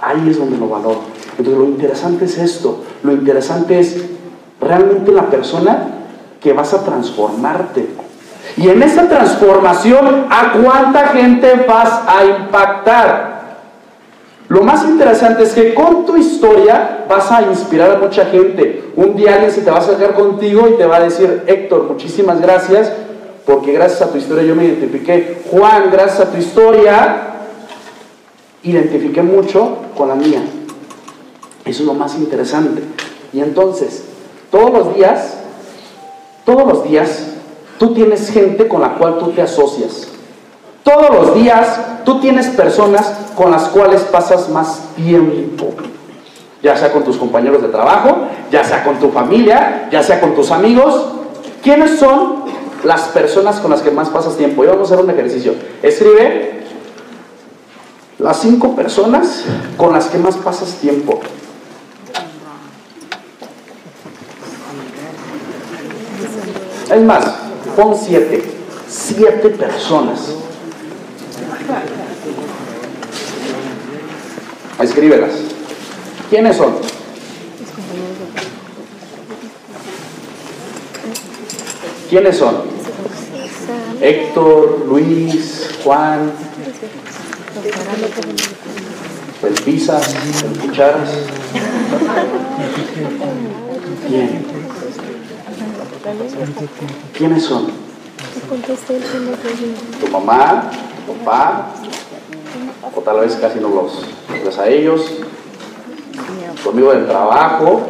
[0.00, 1.00] Ahí es donde lo valoro.
[1.38, 4.04] Entonces lo interesante es esto, lo interesante es
[4.60, 5.88] realmente la persona
[6.40, 7.88] que vas a transformarte.
[8.56, 13.32] Y en esa transformación, ¿a cuánta gente vas a impactar?
[14.48, 18.92] Lo más interesante es que con tu historia vas a inspirar a mucha gente.
[18.96, 21.84] Un día alguien se te va a acercar contigo y te va a decir, Héctor,
[21.84, 22.92] muchísimas gracias,
[23.46, 25.42] porque gracias a tu historia yo me identifiqué.
[25.50, 27.22] Juan, gracias a tu historia,
[28.62, 30.42] identifiqué mucho con la mía.
[31.64, 32.82] Eso es lo más interesante.
[33.32, 34.04] Y entonces,
[34.50, 35.38] todos los días,
[36.44, 37.28] todos los días,
[37.78, 40.08] tú tienes gente con la cual tú te asocias.
[40.82, 45.70] Todos los días tú tienes personas con las cuales pasas más tiempo.
[46.62, 48.18] Ya sea con tus compañeros de trabajo,
[48.50, 51.06] ya sea con tu familia, ya sea con tus amigos.
[51.62, 52.42] ¿Quiénes son
[52.84, 54.64] las personas con las que más pasas tiempo?
[54.64, 55.54] Y vamos a hacer un ejercicio.
[55.82, 56.62] Escribe
[58.18, 59.44] las cinco personas
[59.76, 61.20] con las que más pasas tiempo.
[66.90, 67.24] Es más,
[67.74, 68.44] pon siete.
[68.88, 70.34] Siete personas.
[74.78, 75.30] Escríbelas.
[76.28, 76.74] ¿Quiénes son?
[82.12, 82.56] ¿Quiénes son?
[83.98, 86.30] Héctor, Luis, Juan,
[89.42, 91.08] el pizza, el cucharas.
[94.06, 94.44] ¿Quién?
[97.16, 97.68] ¿Quiénes son?
[99.98, 100.70] Tu mamá,
[101.06, 101.70] tu papá,
[102.94, 104.04] o tal vez casi no los
[104.44, 105.10] ves a ellos,
[106.62, 107.86] tu amigo del trabajo.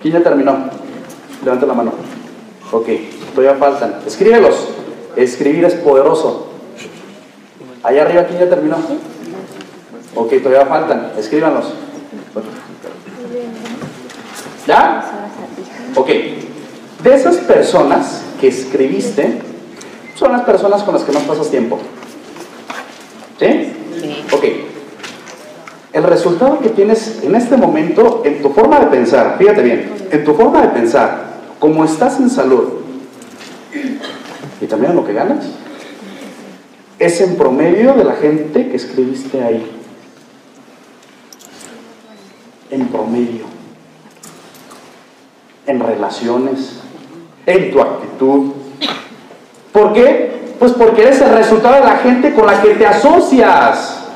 [0.00, 0.77] ¿Quién ya terminó?
[1.48, 1.92] Levanta la mano.
[2.72, 2.88] Ok,
[3.34, 4.00] todavía faltan.
[4.06, 4.68] Escríbelos.
[5.16, 6.48] Escribir es poderoso.
[7.82, 8.76] Allá arriba, ¿quién ya terminó?
[10.14, 11.12] Ok, todavía faltan.
[11.16, 11.72] Escríbanlos.
[14.66, 15.10] ¿Ya?
[15.94, 16.08] Ok,
[17.02, 19.40] de esas personas que escribiste,
[20.16, 21.78] son las personas con las que más pasas tiempo.
[23.38, 23.72] ¿Sí?
[23.98, 24.24] Sí.
[24.32, 24.44] Ok.
[25.94, 30.24] El resultado que tienes en este momento, en tu forma de pensar, fíjate bien, en
[30.24, 31.27] tu forma de pensar,
[31.58, 32.68] como estás en salud
[34.60, 35.46] y también lo que ganas,
[36.98, 39.70] es en promedio de la gente que escribiste ahí.
[42.70, 43.58] En promedio
[45.68, 46.80] en relaciones,
[47.46, 48.52] en tu actitud.
[49.72, 50.54] ¿Por qué?
[50.58, 54.06] Pues porque eres el resultado de la gente con la que te asocias.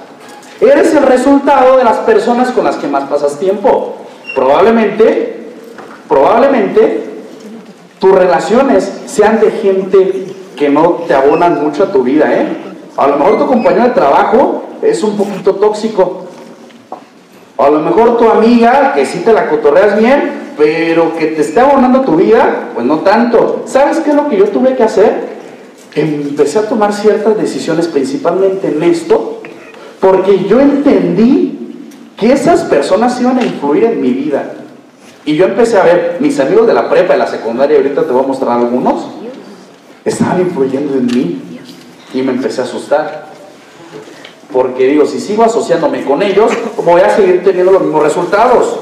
[0.61, 3.97] Eres el resultado de las personas con las que más pasas tiempo.
[4.35, 5.53] Probablemente,
[6.09, 7.12] probablemente,
[8.03, 10.27] tus relaciones sean de gente
[10.57, 12.49] que no te abonan mucho a tu vida, ¿eh?
[12.97, 16.27] A lo mejor tu compañero de trabajo es un poquito tóxico.
[17.57, 21.61] a lo mejor tu amiga, que sí te la cotorreas bien, pero que te esté
[21.61, 23.63] abonando tu vida, pues no tanto.
[23.67, 25.29] ¿Sabes qué es lo que yo tuve que hacer?
[25.95, 29.43] Empecé a tomar ciertas decisiones, principalmente en esto,
[30.01, 31.87] porque yo entendí
[32.17, 34.55] que esas personas iban a influir en mi vida.
[35.25, 38.13] Y yo empecé a ver, mis amigos de la prepa, de la secundaria, ahorita te
[38.13, 39.07] voy a mostrar algunos,
[40.05, 41.43] estaban influyendo en mí.
[42.15, 43.27] Y me empecé a asustar.
[44.53, 46.53] Porque digo, si sigo asociándome con ellos,
[46.85, 48.81] voy a seguir teniendo los mismos resultados.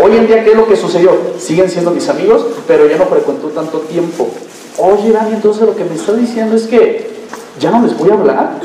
[0.00, 1.10] Hoy en día, ¿qué es lo que sucedió?
[1.38, 4.28] Siguen siendo mis amigos, pero ya no frecuento tanto tiempo.
[4.76, 7.10] Oye, Dani, entonces lo que me está diciendo es que
[7.58, 8.60] ya no les voy a hablar.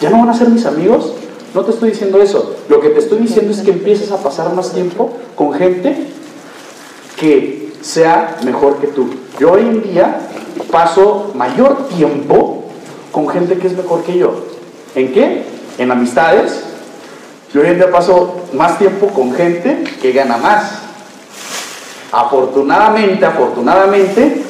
[0.00, 1.12] ¿Ya no van a ser mis amigos?
[1.56, 2.54] No te estoy diciendo eso.
[2.68, 5.96] Lo que te estoy diciendo es que empieces a pasar más tiempo con gente
[7.18, 9.08] que sea mejor que tú.
[9.40, 10.20] Yo hoy en día
[10.70, 12.64] paso mayor tiempo
[13.10, 14.34] con gente que es mejor que yo.
[14.94, 15.44] ¿En qué?
[15.78, 16.62] En amistades.
[17.54, 20.82] Yo hoy en día paso más tiempo con gente que gana más.
[22.12, 24.42] Afortunadamente, afortunadamente,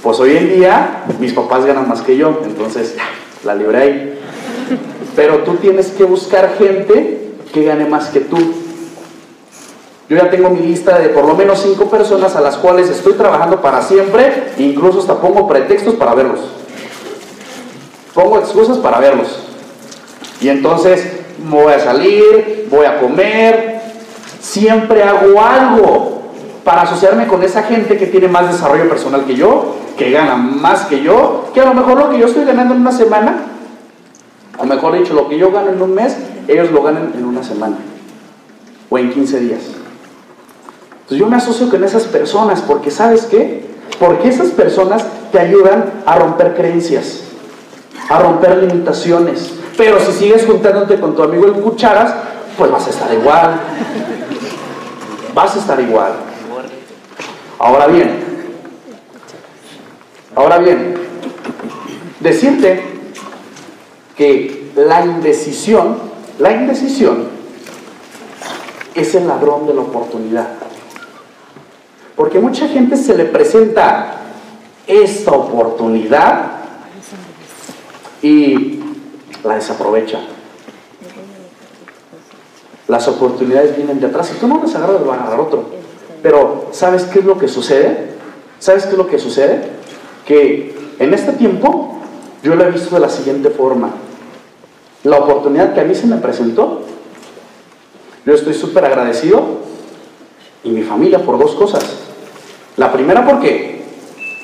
[0.00, 2.94] pues hoy en día mis papás ganan más que yo, entonces
[3.44, 4.15] la libré ahí.
[5.16, 8.36] Pero tú tienes que buscar gente que gane más que tú.
[10.08, 13.14] Yo ya tengo mi lista de por lo menos cinco personas a las cuales estoy
[13.14, 16.40] trabajando para siempre, incluso hasta pongo pretextos para verlos.
[18.14, 19.40] Pongo excusas para verlos.
[20.40, 21.04] Y entonces
[21.48, 23.80] voy a salir, voy a comer,
[24.40, 26.22] siempre hago algo
[26.62, 30.86] para asociarme con esa gente que tiene más desarrollo personal que yo, que gana más
[30.86, 33.55] que yo, que a lo mejor lo que yo estoy ganando en una semana,
[34.58, 36.16] o mejor dicho, lo que yo gano en un mes,
[36.48, 37.76] ellos lo ganan en una semana
[38.88, 39.60] o en 15 días.
[40.92, 43.66] Entonces yo me asocio con esas personas porque ¿sabes qué?
[43.98, 47.22] Porque esas personas te ayudan a romper creencias,
[48.08, 49.52] a romper limitaciones.
[49.76, 52.14] Pero si sigues juntándote con tu amigo el cucharas,
[52.56, 53.60] pues vas a estar igual.
[55.34, 56.12] Vas a estar igual.
[57.58, 58.10] Ahora bien,
[60.34, 60.94] ahora bien,
[62.20, 62.95] decirte
[64.16, 65.98] que la indecisión,
[66.38, 67.28] la indecisión
[68.94, 70.48] es el ladrón de la oportunidad.
[72.14, 74.20] Porque mucha gente se le presenta
[74.86, 76.52] esta oportunidad
[78.22, 78.80] y
[79.44, 80.20] la desaprovecha.
[82.88, 84.28] Las oportunidades vienen de atrás.
[84.28, 85.64] Si tú no las agarras, va a agarrar otro.
[86.22, 88.14] Pero, ¿sabes qué es lo que sucede?
[88.58, 89.68] ¿Sabes qué es lo que sucede?
[90.24, 91.98] Que en este tiempo
[92.42, 93.90] yo lo he visto de la siguiente forma.
[95.06, 96.80] La oportunidad que a mí se me presentó,
[98.24, 99.40] yo estoy súper agradecido
[100.64, 101.84] y mi familia por dos cosas.
[102.76, 103.84] La primera porque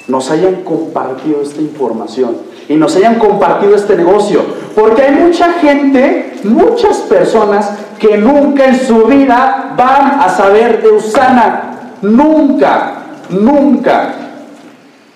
[0.07, 2.37] nos hayan compartido esta información
[2.69, 4.41] y nos hayan compartido este negocio.
[4.77, 10.91] Porque hay mucha gente, muchas personas que nunca en su vida van a saber de
[10.91, 11.97] Usana.
[12.03, 14.22] Nunca, nunca.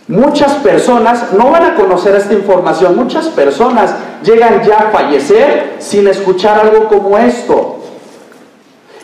[0.09, 2.97] Muchas personas no van a conocer esta información.
[2.97, 3.93] Muchas personas
[4.23, 7.81] llegan ya a fallecer sin escuchar algo como esto.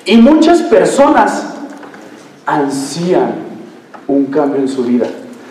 [0.05, 1.46] Y muchas personas
[2.46, 3.34] ansían
[4.07, 5.07] un cambio en su vida.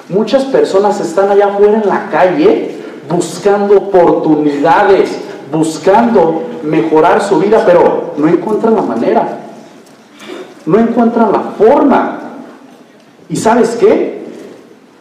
[0.08, 2.78] Muchas personas están allá afuera en la calle
[3.10, 5.18] buscando oportunidades,
[5.52, 9.39] buscando mejorar su vida, pero no encuentran la manera,
[10.66, 12.20] no encuentran la forma.
[13.30, 14.11] ¿Y sabes qué?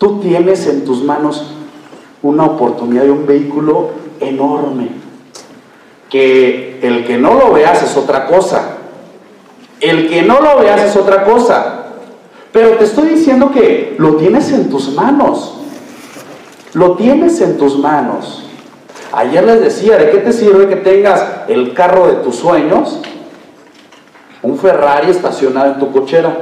[0.01, 1.45] Tú tienes en tus manos
[2.23, 4.89] una oportunidad de un vehículo enorme,
[6.09, 8.79] que el que no lo veas es otra cosa,
[9.79, 11.85] el que no lo veas es otra cosa,
[12.51, 15.59] pero te estoy diciendo que lo tienes en tus manos.
[16.73, 18.45] Lo tienes en tus manos.
[19.13, 23.01] Ayer les decía, ¿de qué te sirve que tengas el carro de tus sueños?
[24.41, 26.39] Un Ferrari estacionado en tu cochera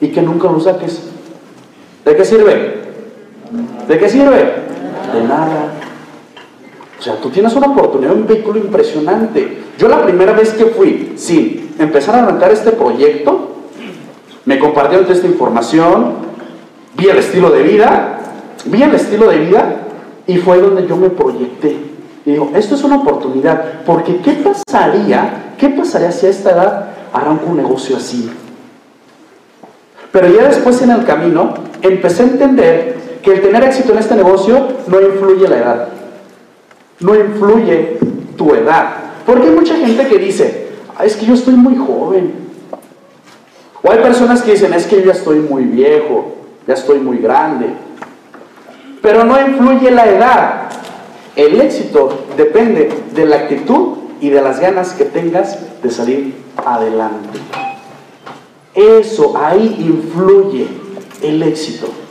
[0.00, 1.02] y que nunca lo saques.
[2.04, 2.83] ¿De qué sirve?
[3.88, 4.64] ¿De qué sirve?
[5.12, 5.72] De nada.
[6.98, 9.64] O sea, tú tienes una oportunidad, un vehículo impresionante.
[9.78, 13.50] Yo la primera vez que fui, sin empezar a arrancar este proyecto,
[14.44, 16.14] me compartieron toda esta información,
[16.96, 18.20] vi el estilo de vida,
[18.66, 19.76] vi el estilo de vida
[20.26, 21.76] y fue donde yo me proyecté.
[22.24, 25.52] Y digo, esto es una oportunidad, porque ¿qué pasaría?
[25.58, 28.30] ¿Qué pasaría si a esta edad arranco un negocio así?
[30.10, 34.14] Pero ya después en el camino empecé a entender que el tener éxito en este
[34.14, 35.88] negocio no influye la edad,
[37.00, 37.98] no influye
[38.36, 38.96] tu edad.
[39.24, 40.68] Porque hay mucha gente que dice,
[41.02, 42.34] es que yo estoy muy joven,
[43.82, 46.34] o hay personas que dicen, es que yo ya estoy muy viejo,
[46.66, 47.66] ya estoy muy grande.
[49.02, 50.62] Pero no influye la edad.
[51.36, 57.38] El éxito depende de la actitud y de las ganas que tengas de salir adelante.
[58.74, 60.66] Eso ahí influye
[61.22, 62.03] el éxito.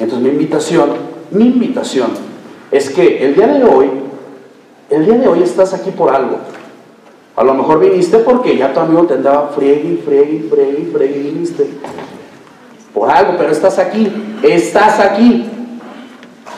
[0.00, 0.90] Entonces mi invitación,
[1.30, 2.08] mi invitación
[2.70, 3.90] es que el día de hoy,
[4.90, 6.38] el día de hoy estás aquí por algo.
[7.36, 11.68] A lo mejor viniste porque ya tu amigo te andaba friegue, friegue, friegue, friegue viniste.
[12.92, 15.48] Por algo, pero estás aquí, estás aquí,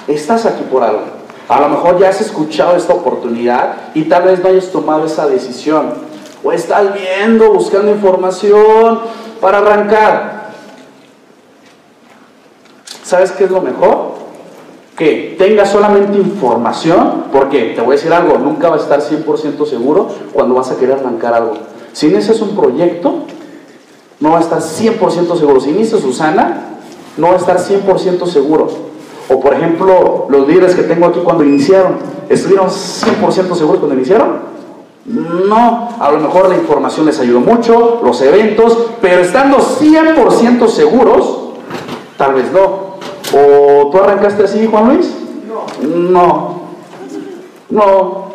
[0.07, 1.17] estás aquí por algo.
[1.49, 5.27] A lo mejor ya has escuchado esta oportunidad y tal vez no hayas tomado esa
[5.27, 5.95] decisión.
[6.43, 9.01] O estás viendo, buscando información
[9.41, 10.36] para arrancar.
[13.07, 14.17] ¿Sabes qué es lo mejor?
[14.97, 19.67] que tenga solamente información, porque te voy a decir algo, nunca va a estar 100%
[19.67, 21.53] seguro cuando vas a querer arrancar algo.
[21.93, 23.25] Si inicias un proyecto,
[24.21, 25.61] no va a estar 100% seguro.
[25.61, 26.79] Si inicias Susana,
[27.19, 28.69] no va a estar 100% seguro.
[29.29, 31.97] O por ejemplo, los líderes que tengo aquí cuando iniciaron,
[32.31, 34.57] ¿estuvieron 100% seguros cuando iniciaron?
[35.05, 41.39] No, a lo mejor la información les ayudó mucho, los eventos, pero estando 100% seguros,
[42.17, 42.86] tal vez no.
[43.35, 45.15] ¿O tú arrancaste así, Juan Luis?
[45.83, 46.11] No.
[46.11, 46.61] No.
[47.69, 48.27] No.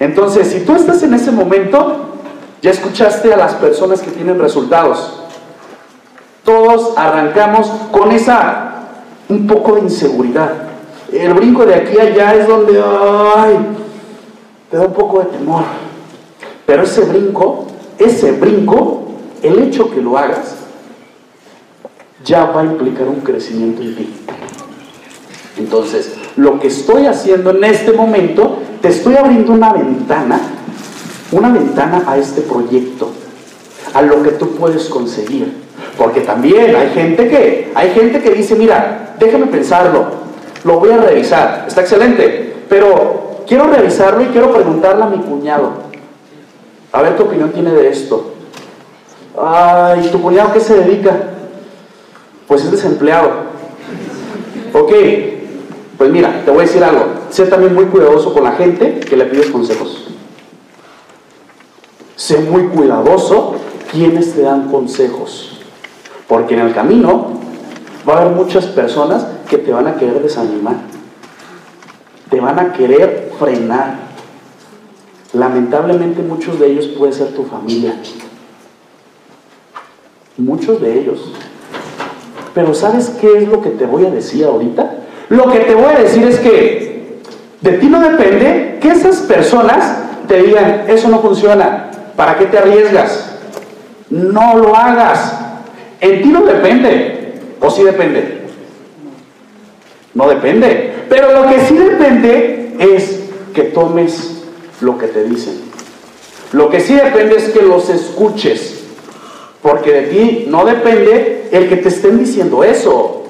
[0.00, 1.96] Entonces, si tú estás en ese momento,
[2.60, 5.20] ya escuchaste a las personas que tienen resultados.
[6.44, 8.74] Todos arrancamos con esa
[9.28, 10.50] un poco de inseguridad.
[11.12, 13.56] El brinco de aquí a allá es donde ay,
[14.70, 15.62] te da un poco de temor.
[16.66, 17.66] Pero ese brinco,
[17.98, 19.04] ese brinco,
[19.42, 20.56] el hecho que lo hagas,
[22.24, 24.14] ya va a implicar un crecimiento en ti.
[25.58, 30.40] Entonces, lo que estoy haciendo en este momento, te estoy abriendo una ventana,
[31.30, 33.12] una ventana a este proyecto,
[33.92, 35.64] a lo que tú puedes conseguir.
[35.96, 40.06] Porque también hay gente que, hay gente que dice, mira, déjame pensarlo,
[40.64, 45.72] lo voy a revisar, está excelente, pero quiero revisarlo y quiero preguntarle a mi cuñado,
[46.90, 48.32] a ver qué opinión tiene de esto.
[49.40, 51.12] Ay, ¿tu cuñado qué se dedica?
[52.46, 53.30] Pues es desempleado.
[54.72, 54.92] Ok,
[55.96, 59.16] pues mira, te voy a decir algo, sé también muy cuidadoso con la gente que
[59.16, 60.08] le pides consejos.
[62.16, 63.56] Sé muy cuidadoso
[63.90, 65.60] quienes te dan consejos.
[66.26, 67.40] Porque en el camino
[68.08, 70.76] va a haber muchas personas que te van a querer desanimar,
[72.30, 74.04] te van a querer frenar.
[75.32, 77.94] Lamentablemente muchos de ellos puede ser tu familia.
[80.36, 81.32] Muchos de ellos.
[82.54, 84.98] Pero ¿sabes qué es lo que te voy a decir ahorita?
[85.28, 87.18] Lo que te voy a decir es que
[87.60, 89.98] de ti no depende que esas personas
[90.28, 93.38] te digan, eso no funciona, ¿para qué te arriesgas?
[94.10, 95.40] No lo hagas.
[96.00, 97.34] En ti no depende.
[97.60, 98.42] ¿O sí depende?
[100.12, 100.92] No depende.
[101.08, 103.20] Pero lo que sí depende es
[103.54, 104.44] que tomes
[104.80, 105.60] lo que te dicen.
[106.52, 108.84] Lo que sí depende es que los escuches.
[109.62, 113.22] Porque de ti no depende el que te estén diciendo eso.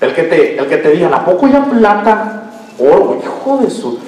[0.00, 2.50] El que te, el que te digan, ¿a poco ya plata?
[2.78, 3.98] Oro, hijo de su.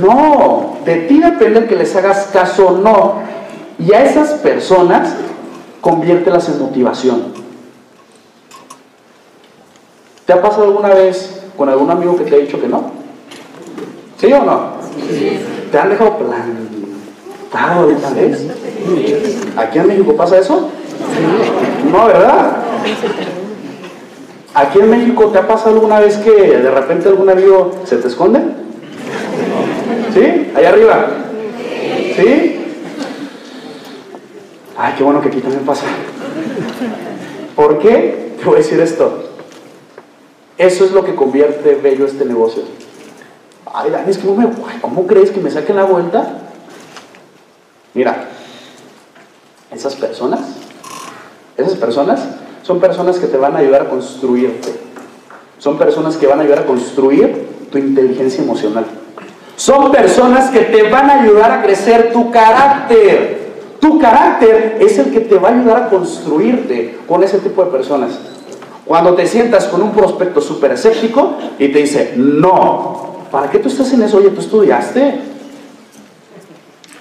[0.00, 3.14] No, de ti depende el que les hagas caso o no.
[3.78, 5.14] Y a esas personas
[5.80, 7.32] conviértelas en motivación.
[10.24, 12.92] ¿Te ha pasado alguna vez con algún amigo que te ha dicho que no?
[14.18, 14.74] ¿Sí o no?
[15.72, 18.46] ¿Te han dejado plantado alguna vez?
[19.56, 20.70] ¿Aquí en México pasa eso?
[21.90, 22.56] No, ¿verdad?
[24.54, 28.08] ¿Aquí en México te ha pasado alguna vez que de repente algún amigo se te
[28.08, 28.40] esconde?
[30.12, 30.52] ¿Sí?
[30.54, 31.06] Allá arriba.
[32.16, 32.60] ¿Sí?
[34.76, 35.84] Ay, qué bueno que aquí también pasa.
[37.56, 38.34] ¿Por qué?
[38.38, 39.30] Te voy a decir esto.
[40.58, 42.62] Eso es lo que convierte bello este negocio.
[43.72, 44.48] Ay, Dani, es que no me...
[44.80, 46.38] ¿Cómo crees que me saquen la vuelta?
[47.94, 48.28] Mira,
[49.70, 50.40] esas personas,
[51.56, 52.20] esas personas
[52.62, 54.72] son personas que te van a ayudar a construirte.
[55.58, 58.84] Son personas que van a ayudar a construir tu inteligencia emocional.
[59.56, 63.42] Son personas que te van a ayudar a crecer tu carácter.
[63.80, 67.70] Tu carácter es el que te va a ayudar a construirte con ese tipo de
[67.70, 68.18] personas.
[68.84, 73.68] Cuando te sientas con un prospecto súper escéptico y te dice, no, ¿para qué tú
[73.68, 74.18] estás en eso?
[74.18, 75.20] Oye, tú estudiaste.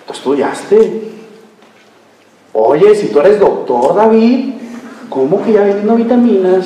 [0.05, 1.11] Tú estudiaste.
[2.53, 4.53] Oye, si tú eres doctor, David,
[5.09, 6.65] ¿cómo que ya vendiendo vitaminas?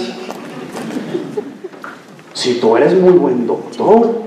[2.33, 4.23] Si tú eres muy buen doctor.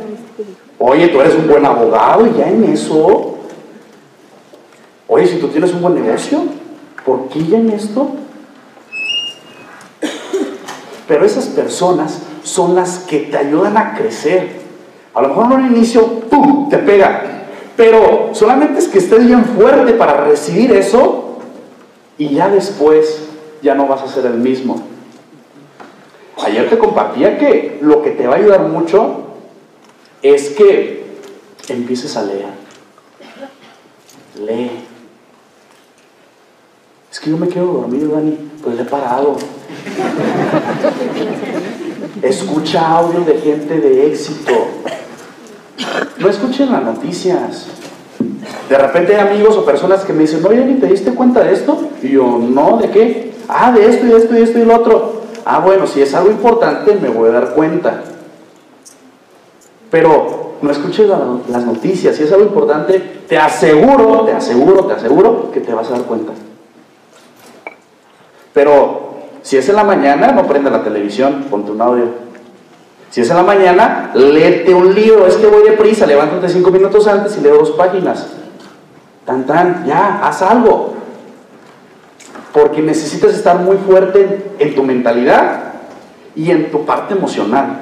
[0.78, 3.38] Oye, tú eres un buen abogado y ya en eso
[5.10, 6.42] Oye, si tú tienes un buen negocio,
[7.04, 8.10] ¿por qué ya en esto?
[11.08, 14.60] Pero esas personas son las que te ayudan a crecer.
[15.14, 17.46] A lo mejor no al inicio, ¡pum!, te pega.
[17.74, 21.27] Pero solamente es que estés bien fuerte para recibir eso
[22.18, 23.20] y ya después
[23.62, 24.82] ya no vas a ser el mismo.
[26.44, 29.24] Ayer te compartía que lo que te va a ayudar mucho
[30.22, 31.06] es que
[31.68, 32.48] empieces a leer.
[34.40, 34.70] Lee.
[37.10, 38.38] Es que yo me quedo dormido, Dani.
[38.62, 39.36] Pues le he parado.
[42.22, 44.52] Escucha audio de gente de éxito.
[46.18, 47.66] No escuchen las noticias.
[48.68, 51.52] De repente hay amigos o personas que me dicen, oye, ¿ni te diste cuenta de
[51.52, 51.88] esto?
[52.02, 53.32] Y yo, no, ¿de qué?
[53.48, 55.22] Ah, de esto y de esto y esto y lo otro.
[55.44, 58.02] ah, bueno, si es algo importante, me voy a dar cuenta.
[59.90, 65.50] Pero no escuches las noticias, si es algo importante, te aseguro, te aseguro, te aseguro
[65.50, 66.32] que te vas a dar cuenta.
[68.52, 69.08] Pero
[69.42, 72.27] si es en la mañana, no prenda la televisión, ponte un audio.
[73.10, 75.26] Si es en la mañana, léete un libro.
[75.26, 78.26] Es que voy deprisa, levántate cinco minutos antes y leo dos páginas.
[79.24, 80.94] Tan, tan, ya, haz algo.
[82.52, 85.72] Porque necesitas estar muy fuerte en tu mentalidad
[86.34, 87.80] y en tu parte emocional.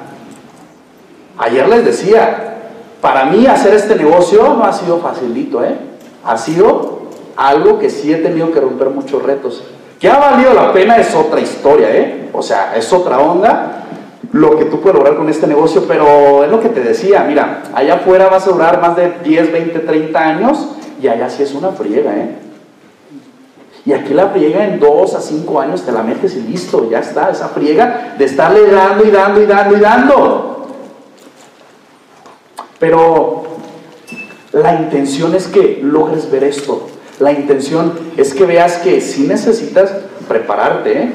[1.37, 2.57] Ayer les decía,
[3.01, 5.77] para mí hacer este negocio no ha sido facilito, ¿eh?
[6.25, 7.01] Ha sido
[7.35, 9.63] algo que sí he tenido que romper muchos retos.
[9.99, 12.29] Que ha valido la pena es otra historia, ¿eh?
[12.33, 13.83] O sea, es otra onda
[14.31, 17.63] lo que tú puedes lograr con este negocio, pero es lo que te decía, mira,
[17.73, 20.67] allá afuera vas a durar más de 10, 20, 30 años
[21.01, 22.35] y allá sí es una friega, ¿eh?
[23.85, 26.99] Y aquí la friega en 2 a 5 años te la metes y listo, ya
[26.99, 30.67] está, esa friega de estarle dando y dando y dando y dando.
[32.79, 33.43] Pero
[34.51, 36.87] la intención es que logres ver esto.
[37.19, 39.89] La intención es que veas que si necesitas
[40.27, 41.11] prepararte, ¿eh?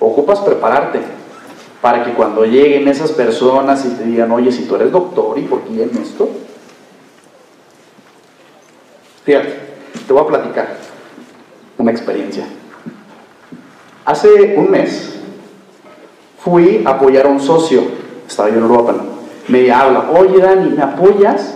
[0.00, 1.15] ocupas prepararte
[1.80, 5.42] para que cuando lleguen esas personas y te digan, oye, si tú eres doctor, ¿y
[5.42, 6.28] por qué en esto?
[9.24, 9.58] Fíjate,
[10.06, 10.76] te voy a platicar
[11.78, 12.46] una experiencia.
[14.04, 15.16] Hace un mes
[16.38, 17.82] fui a apoyar a un socio,
[18.26, 18.94] estaba yo en Europa,
[19.48, 21.54] me habla, oye Dani, ¿me apoyas?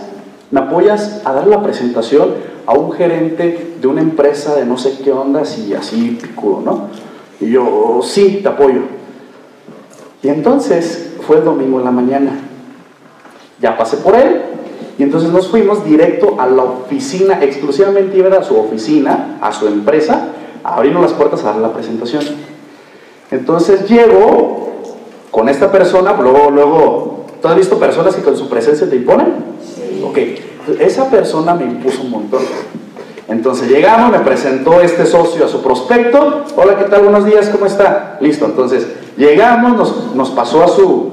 [0.51, 4.99] ¿Me apoyas a dar la presentación a un gerente de una empresa de no sé
[5.03, 6.89] qué ondas y así picudo, ¿no?
[7.39, 8.81] Y yo, sí, te apoyo.
[10.23, 12.31] Y entonces fue el domingo en la mañana.
[13.59, 14.41] Ya pasé por él.
[14.97, 19.67] Y entonces nos fuimos directo a la oficina, exclusivamente iba a su oficina, a su
[19.67, 20.27] empresa,
[20.63, 22.23] a abrirnos las puertas a dar la presentación.
[23.31, 24.69] Entonces llego
[25.31, 29.33] con esta persona, luego, luego, ¿tú has visto personas que con su presencia te imponen?
[29.63, 30.03] Sí.
[30.05, 30.17] Ok,
[30.79, 32.41] esa persona me impuso un montón.
[33.27, 36.43] Entonces llegamos, me presentó este socio a su prospecto.
[36.57, 37.03] Hola, ¿qué tal?
[37.03, 38.17] Buenos días, ¿cómo está?
[38.19, 38.85] Listo, entonces
[39.21, 41.11] llegamos, nos, nos pasó a su,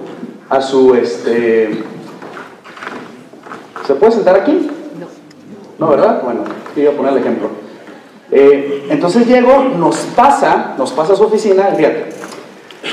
[0.48, 1.84] a su, este...
[3.86, 4.68] ¿Se puede sentar aquí?
[4.98, 5.86] No.
[5.86, 6.22] ¿No, verdad?
[6.22, 6.40] Bueno,
[6.74, 7.48] voy a poner el ejemplo.
[8.30, 12.10] Eh, entonces llego, nos pasa, nos pasa a su oficina, fíjate,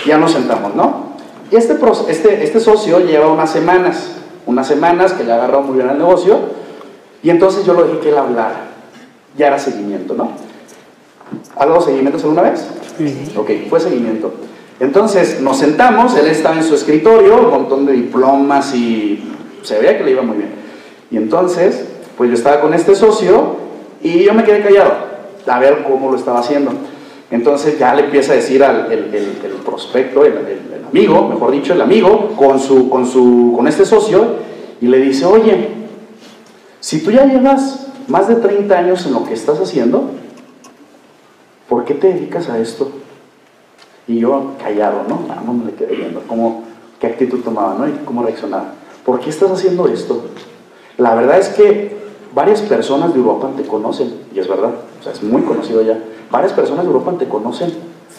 [0.06, 1.16] ya nos sentamos, ¿no?
[1.52, 5.90] Y este, este, este socio lleva unas semanas, unas semanas que le agarró muy bien
[5.90, 6.40] al negocio,
[7.22, 8.66] y entonces yo lo dejé que él hablara
[9.38, 10.32] ya era seguimiento, ¿no?
[11.58, 12.66] ¿Ha dado seguimiento alguna vez?
[12.98, 13.34] Sí.
[13.36, 14.34] Ok, fue seguimiento.
[14.80, 19.24] Entonces nos sentamos, él estaba en su escritorio, un montón de diplomas y
[19.64, 20.50] se veía que le iba muy bien.
[21.12, 21.86] Y entonces,
[22.18, 23.56] pues yo estaba con este socio
[24.02, 24.94] y yo me quedé callado
[25.48, 26.72] a ver cómo lo estaba haciendo.
[27.32, 29.06] Entonces ya le empieza a decir al el,
[29.66, 34.36] prospecto, el, el, amigo, mejor dicho, el amigo, con, su, con, su, con este socio,
[34.82, 35.70] y le dice, oye,
[36.80, 40.12] si tú ya llevas más de 30 años en lo que estás haciendo,
[41.68, 42.92] ¿por qué te dedicas a esto?
[44.08, 45.26] Y yo callado, ¿no?
[45.46, 46.64] No, me le quedé viendo cómo,
[47.00, 47.88] qué actitud tomaba, ¿no?
[47.88, 48.74] Y cómo reaccionaba.
[49.06, 50.26] ¿Por qué estás haciendo esto?
[50.98, 51.98] La verdad es que
[52.34, 55.98] varias personas de Europa te conocen, y es verdad, o sea, es muy conocido ya.
[56.32, 57.74] Varias personas de Europa te conocen.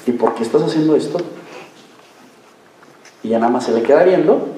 [0.06, 1.18] ¿Y por qué estás haciendo esto?
[3.22, 4.56] Y ya nada más se le queda viendo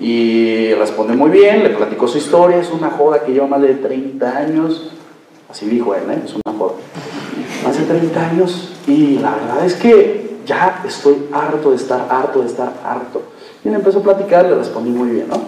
[0.00, 3.74] y responde muy bien, le platicó su historia, es una joda que lleva más de
[3.74, 4.92] 30 años,
[5.48, 6.22] así dijo él, ¿eh?
[6.24, 6.74] es una joda,
[7.64, 12.40] más de 30 años y la verdad es que ya estoy harto de estar harto
[12.40, 13.22] de estar harto.
[13.64, 15.40] Y él empezó a platicar, le respondí muy bien, ¿no?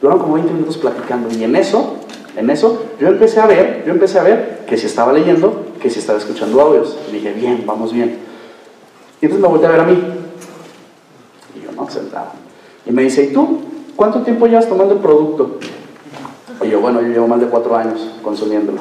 [0.00, 1.96] Duraron como 20 minutos platicando y en eso,
[2.36, 5.90] en eso, yo empecé a ver, yo empecé a ver que si estaba leyendo, que
[5.90, 6.96] si estaba escuchando audios.
[7.08, 8.18] Y dije, bien, vamos bien.
[9.20, 9.98] Y entonces me volteé a ver a mí.
[11.54, 12.32] Y yo, no, sentado.
[12.84, 13.60] Y me dice, ¿y tú?
[13.96, 15.58] ¿Cuánto tiempo llevas tomando el producto?
[16.60, 18.80] Oye, bueno, yo llevo más de cuatro años consumiéndolo.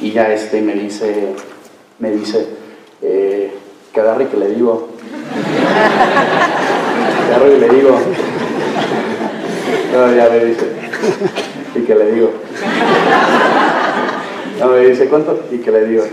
[0.00, 1.34] Y ya este me dice,
[1.98, 2.46] me dice,
[3.02, 3.52] eh,
[3.94, 4.88] que agarre y que le digo.
[7.28, 7.96] que agarre y le digo.
[9.92, 10.72] No, ya me dice.
[11.76, 12.30] Y que le digo.
[14.58, 15.38] No, me dice, ¿cuánto?
[15.52, 16.04] Y que le digo.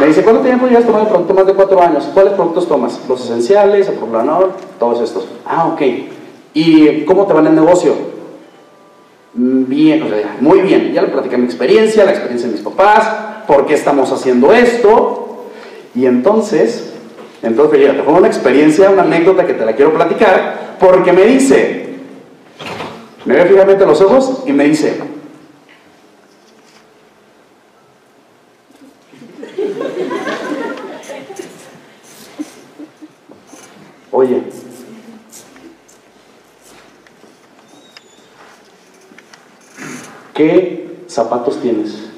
[0.00, 1.34] Me dice, ¿cuánto tiempo llevas tomando el producto?
[1.34, 2.08] Más de cuatro años.
[2.14, 2.98] ¿Cuáles productos tomas?
[3.08, 3.98] Los esenciales, el
[4.78, 5.28] todos estos.
[5.46, 5.82] Ah, ok.
[6.54, 7.92] ¿Y cómo te va en el negocio?
[9.34, 10.92] Bien, o sea, muy bien.
[10.92, 13.08] Ya le platicé mi experiencia, la experiencia de mis papás,
[13.46, 15.23] por qué estamos haciendo esto.
[15.94, 16.92] Y entonces,
[17.42, 21.94] entonces fíjate, fue una experiencia, una anécdota que te la quiero platicar, porque me dice,
[23.24, 24.98] me ve fijamente a los ojos y me dice,
[34.10, 34.42] oye,
[40.34, 42.10] ¿qué zapatos tienes?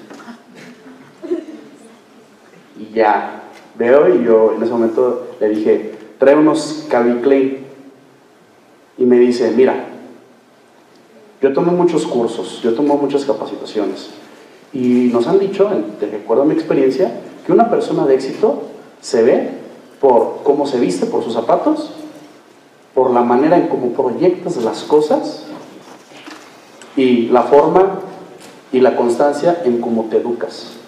[2.78, 3.42] Y ya,
[3.78, 7.66] veo y yo en ese momento le dije, trae unos Calvin.
[8.98, 9.86] Y me dice, mira,
[11.42, 14.10] yo tomo muchos cursos, yo tomo muchas capacitaciones.
[14.72, 15.70] Y nos han dicho,
[16.00, 18.62] de acuerdo a mi experiencia, que una persona de éxito
[19.00, 19.50] se ve
[20.00, 21.92] por cómo se viste, por sus zapatos,
[22.94, 25.44] por la manera en cómo proyectas las cosas
[26.96, 28.00] y la forma
[28.72, 30.78] y la constancia en cómo te educas.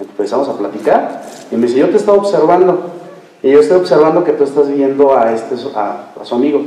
[0.00, 2.90] Empezamos a platicar y me dice, yo te estaba observando
[3.42, 6.62] y yo estoy observando que tú estás viendo a, este, a, su amigo.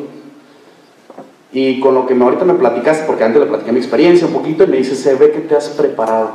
[1.52, 4.34] Y con lo que me, ahorita me platicaste, porque antes le platiqué mi experiencia un
[4.34, 6.32] poquito, y me dice, se ve que te has preparado.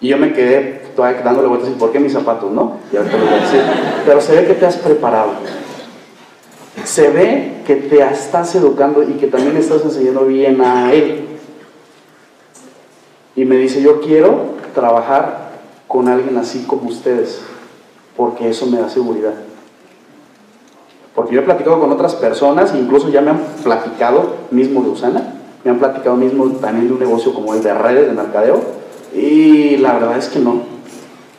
[0.00, 2.78] Y yo me quedé todavía dándole vueltas y ¿por qué mis zapatos, no?
[2.92, 3.60] Y ahorita lo voy a decir.
[4.06, 5.32] Pero se ve que te has preparado.
[6.84, 11.37] Se ve que te estás educando y que también estás enseñando bien a él.
[13.38, 15.50] Y me dice, yo quiero trabajar
[15.86, 17.40] con alguien así como ustedes,
[18.16, 19.34] porque eso me da seguridad.
[21.14, 25.34] Porque yo he platicado con otras personas, incluso ya me han platicado mismo de Usana,
[25.62, 28.60] me han platicado mismo también de un negocio como el de redes de mercadeo,
[29.14, 30.62] y la verdad es que no,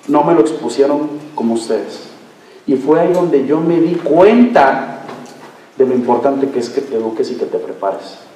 [0.08, 1.02] no me lo expusieron
[1.36, 2.08] como ustedes.
[2.66, 5.02] Y fue ahí donde yo me di cuenta
[5.78, 8.29] de lo importante que es que te eduques y que te prepares.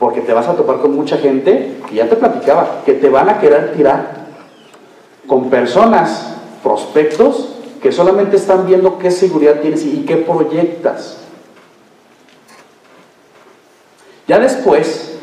[0.00, 3.28] Porque te vas a topar con mucha gente, y ya te platicaba, que te van
[3.28, 4.26] a querer tirar
[5.28, 6.34] con personas,
[6.64, 11.18] prospectos, que solamente están viendo qué seguridad tienes y qué proyectas.
[14.26, 15.18] Ya después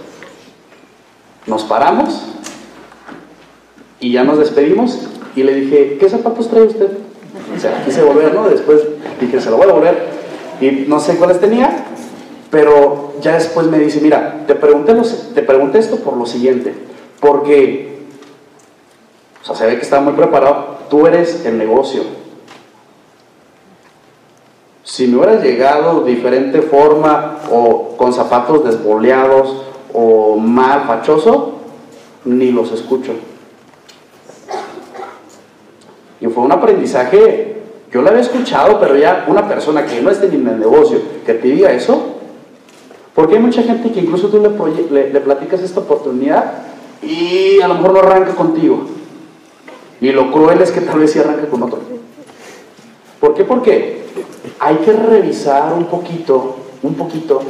[1.45, 2.23] nos paramos
[3.99, 6.91] y ya nos despedimos y le dije, ¿qué zapatos trae usted?
[7.55, 8.47] O sea, quise volver, ¿no?
[8.49, 8.81] Después
[9.21, 10.07] dije, se lo voy a volver.
[10.59, 11.85] Y no sé cuáles tenía,
[12.49, 14.93] pero ya después me dice, mira, te pregunté,
[15.33, 16.73] te esto por lo siguiente,
[17.19, 17.99] porque,
[19.41, 22.03] se ve que estaba muy preparado, tú eres el negocio.
[24.83, 31.53] Si me hubieras llegado de diferente forma o con zapatos desboleados o mal fachoso,
[32.23, 33.13] ni los escucho.
[36.19, 40.27] Y fue un aprendizaje, yo lo había escuchado, pero ya una persona que no esté
[40.27, 42.16] en el negocio, que te diga eso,
[43.17, 44.39] porque hay mucha gente que incluso tú
[44.91, 46.53] le, platicas esta oportunidad
[47.01, 48.85] y a lo mejor no arranca contigo.
[49.99, 51.79] Y lo cruel es que tal vez sí arranca con otro.
[53.19, 53.43] ¿Por qué?
[53.43, 54.03] Porque
[54.59, 57.41] hay que revisar un poquito, un poquito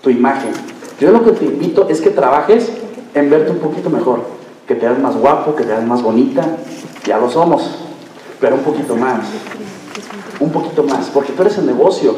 [0.00, 0.52] tu imagen.
[0.98, 2.72] Yo lo que te invito es que trabajes
[3.12, 4.22] en verte un poquito mejor,
[4.66, 6.56] que te hagas más guapo, que te hagas más bonita,
[7.04, 7.70] ya lo somos
[8.40, 9.20] pero un poquito más.
[10.40, 12.16] Un poquito más, porque tú eres el negocio.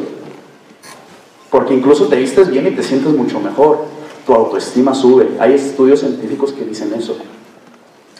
[1.53, 3.85] Porque incluso te vistes bien y te sientes mucho mejor.
[4.25, 5.37] Tu autoestima sube.
[5.39, 7.15] Hay estudios científicos que dicen eso.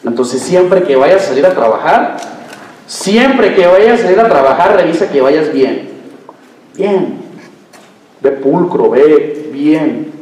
[0.04, 2.16] Entonces, siempre que vayas a salir a trabajar,
[2.86, 5.88] siempre que vayas a salir a trabajar, revisa que vayas bien.
[6.76, 7.22] Bien.
[8.20, 10.12] Ve pulcro, ve bien.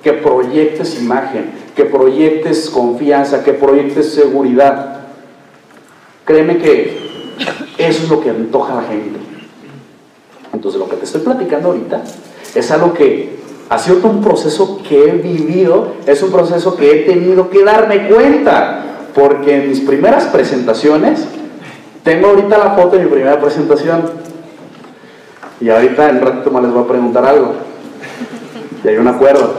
[0.00, 5.00] Que proyectes imagen, que proyectes confianza, que proyectes seguridad.
[6.24, 6.98] Créeme que
[7.78, 9.18] eso es lo que antoja a la gente.
[10.52, 12.04] Entonces lo que te estoy platicando ahorita
[12.54, 13.38] es algo que
[13.68, 18.08] ha sido un proceso que he vivido, es un proceso que he tenido que darme
[18.08, 18.84] cuenta,
[19.14, 21.26] porque en mis primeras presentaciones,
[22.02, 24.10] tengo ahorita la foto de mi primera presentación,
[25.60, 27.52] y ahorita en ratito más les voy a preguntar algo,
[28.82, 29.54] y hay un acuerdo.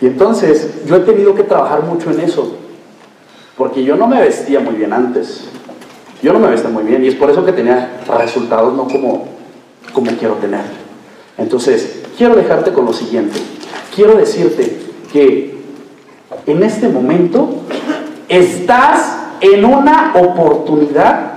[0.00, 2.56] Y entonces yo he tenido que trabajar mucho en eso,
[3.56, 5.48] porque yo no me vestía muy bien antes.
[6.22, 9.28] Yo no me vestía muy bien y es por eso que tenía resultados no como,
[9.92, 10.62] como quiero tener.
[11.36, 13.38] Entonces, quiero dejarte con lo siguiente.
[13.94, 14.80] Quiero decirte
[15.12, 15.54] que
[16.46, 17.48] en este momento
[18.28, 21.32] estás en una oportunidad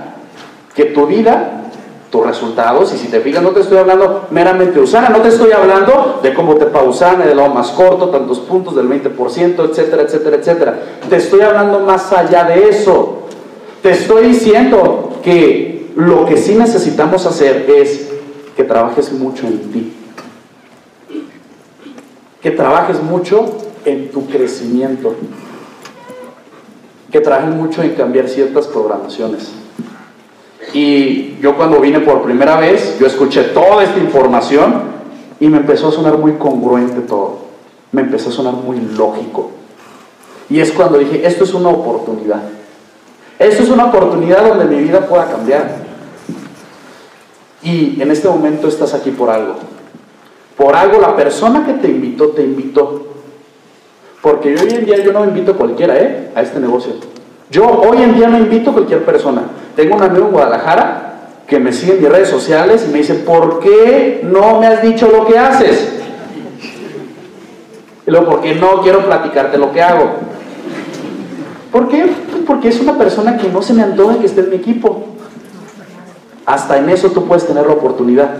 [0.74, 1.62] que tu vida,
[2.10, 5.52] tus resultados, y si te fijas, no te estoy hablando meramente Usana, no te estoy
[5.52, 10.36] hablando de cómo te pausana, de lado más corto, tantos puntos del 20%, etcétera, etcétera,
[10.36, 10.78] etcétera.
[11.08, 13.24] Te estoy hablando más allá de eso.
[13.82, 18.07] Te estoy diciendo que lo que sí necesitamos hacer es
[18.58, 19.92] que trabajes mucho en ti.
[22.42, 23.46] Que trabajes mucho
[23.84, 25.14] en tu crecimiento.
[27.12, 29.52] Que trabajes mucho en cambiar ciertas programaciones.
[30.74, 34.82] Y yo cuando vine por primera vez, yo escuché toda esta información
[35.38, 37.38] y me empezó a sonar muy congruente todo.
[37.92, 39.52] Me empezó a sonar muy lógico.
[40.50, 42.42] Y es cuando dije, esto es una oportunidad.
[43.38, 45.87] Esto es una oportunidad donde mi vida pueda cambiar.
[47.62, 49.54] Y en este momento estás aquí por algo.
[50.56, 53.06] Por algo la persona que te invitó, te invitó.
[54.20, 56.30] Porque hoy en día yo no invito a cualquiera, ¿eh?
[56.34, 56.92] A este negocio.
[57.50, 59.42] Yo hoy en día no invito a cualquier persona.
[59.74, 61.04] Tengo un amigo en Guadalajara
[61.46, 64.82] que me sigue en mis redes sociales y me dice, ¿por qué no me has
[64.82, 65.94] dicho lo que haces?
[68.06, 70.10] Y luego, porque no quiero platicarte lo que hago.
[71.72, 72.10] ¿Por qué?
[72.30, 75.06] Pues porque es una persona que no se me antoja que esté en mi equipo.
[76.48, 78.30] Hasta en eso tú puedes tener la oportunidad.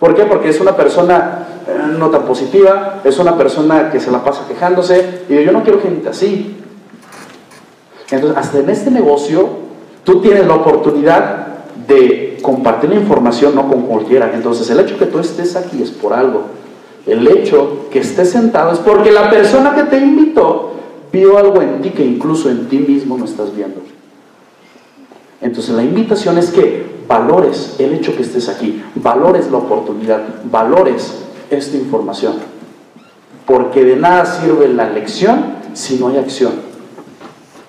[0.00, 0.24] ¿Por qué?
[0.24, 4.48] Porque es una persona eh, no tan positiva, es una persona que se la pasa
[4.48, 6.56] quejándose, y yo no quiero gente así.
[8.10, 9.46] Entonces, hasta en este negocio,
[10.04, 11.48] tú tienes la oportunidad
[11.86, 14.30] de compartir la información no con cualquiera.
[14.32, 16.44] Entonces, el hecho que tú estés aquí es por algo.
[17.06, 20.72] El hecho que estés sentado es porque la persona que te invitó
[21.12, 23.81] vio algo en ti que incluso en ti mismo no estás viendo.
[25.42, 31.24] Entonces, la invitación es que valores el hecho que estés aquí, valores la oportunidad, valores
[31.50, 32.34] esta información.
[33.44, 36.52] Porque de nada sirve la lección si no hay acción.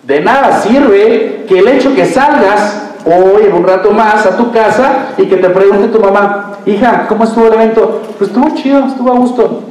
[0.03, 4.51] De nada sirve que el hecho que salgas hoy en un rato más a tu
[4.51, 8.01] casa y que te pregunte tu mamá, hija, ¿cómo estuvo el evento?
[8.17, 9.63] Pues estuvo chido, estuvo a gusto.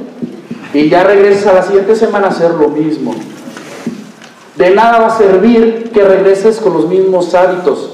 [0.73, 3.13] Y ya regresas a la siguiente semana a hacer lo mismo.
[4.55, 7.93] De nada va a servir que regreses con los mismos hábitos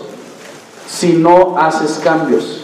[0.89, 2.62] si no haces cambios.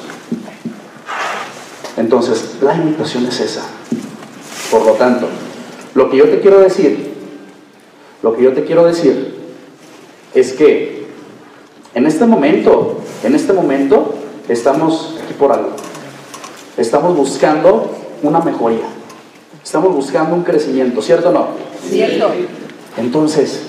[1.96, 3.64] Entonces, la invitación es esa.
[4.70, 5.28] Por lo tanto,
[5.94, 7.14] lo que yo te quiero decir,
[8.22, 9.36] lo que yo te quiero decir
[10.34, 11.08] es que
[11.94, 14.16] en este momento, en este momento,
[14.50, 15.72] estamos aquí por algo.
[16.76, 17.92] Estamos buscando
[18.22, 18.88] una mejoría.
[19.64, 21.48] Estamos buscando un crecimiento, ¿cierto o no?
[21.90, 22.32] Cierto.
[22.98, 23.62] Entonces,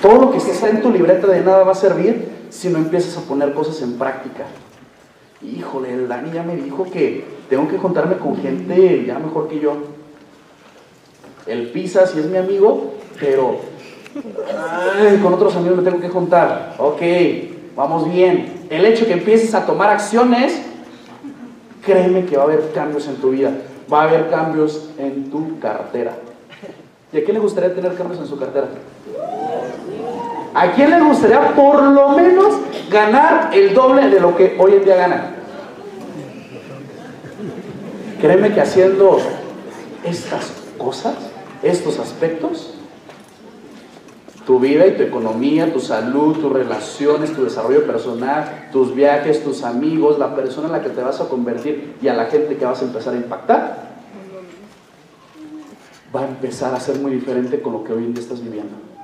[0.00, 3.16] todo lo que está en tu libreta de nada va a servir si no empiezas
[3.16, 4.44] a poner cosas en práctica.
[5.42, 9.60] Híjole, el Dani ya me dijo que tengo que juntarme con gente ya mejor que
[9.60, 9.76] yo.
[11.46, 13.60] El Pisa sí es mi amigo, pero
[15.22, 16.74] con otros amigos me tengo que juntar.
[16.78, 17.02] Ok,
[17.76, 18.66] vamos bien.
[18.70, 20.60] El hecho que empieces a tomar acciones,
[21.84, 23.52] créeme que va a haber cambios en tu vida.
[23.92, 26.16] Va a haber cambios en tu cartera.
[27.12, 28.66] ¿Y a quién le gustaría tener cambios en su cartera?
[30.56, 32.54] ¿A quién le gustaría por lo menos
[32.90, 35.34] ganar el doble de lo que hoy en día gana?
[38.22, 39.18] Créeme que haciendo
[40.02, 41.14] estas cosas,
[41.62, 42.72] estos aspectos,
[44.46, 49.62] tu vida y tu economía, tu salud, tus relaciones, tu desarrollo personal, tus viajes, tus
[49.62, 52.64] amigos, la persona en la que te vas a convertir y a la gente que
[52.64, 53.76] vas a empezar a impactar,
[56.16, 58.95] va a empezar a ser muy diferente con lo que hoy en día estás viviendo.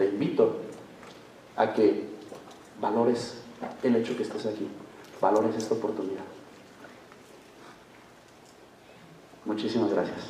[0.00, 0.56] Te invito
[1.56, 2.08] a que
[2.80, 3.34] valores
[3.82, 4.66] el hecho que estés aquí,
[5.20, 6.24] valores esta oportunidad.
[9.44, 10.20] Muchísimas gracias.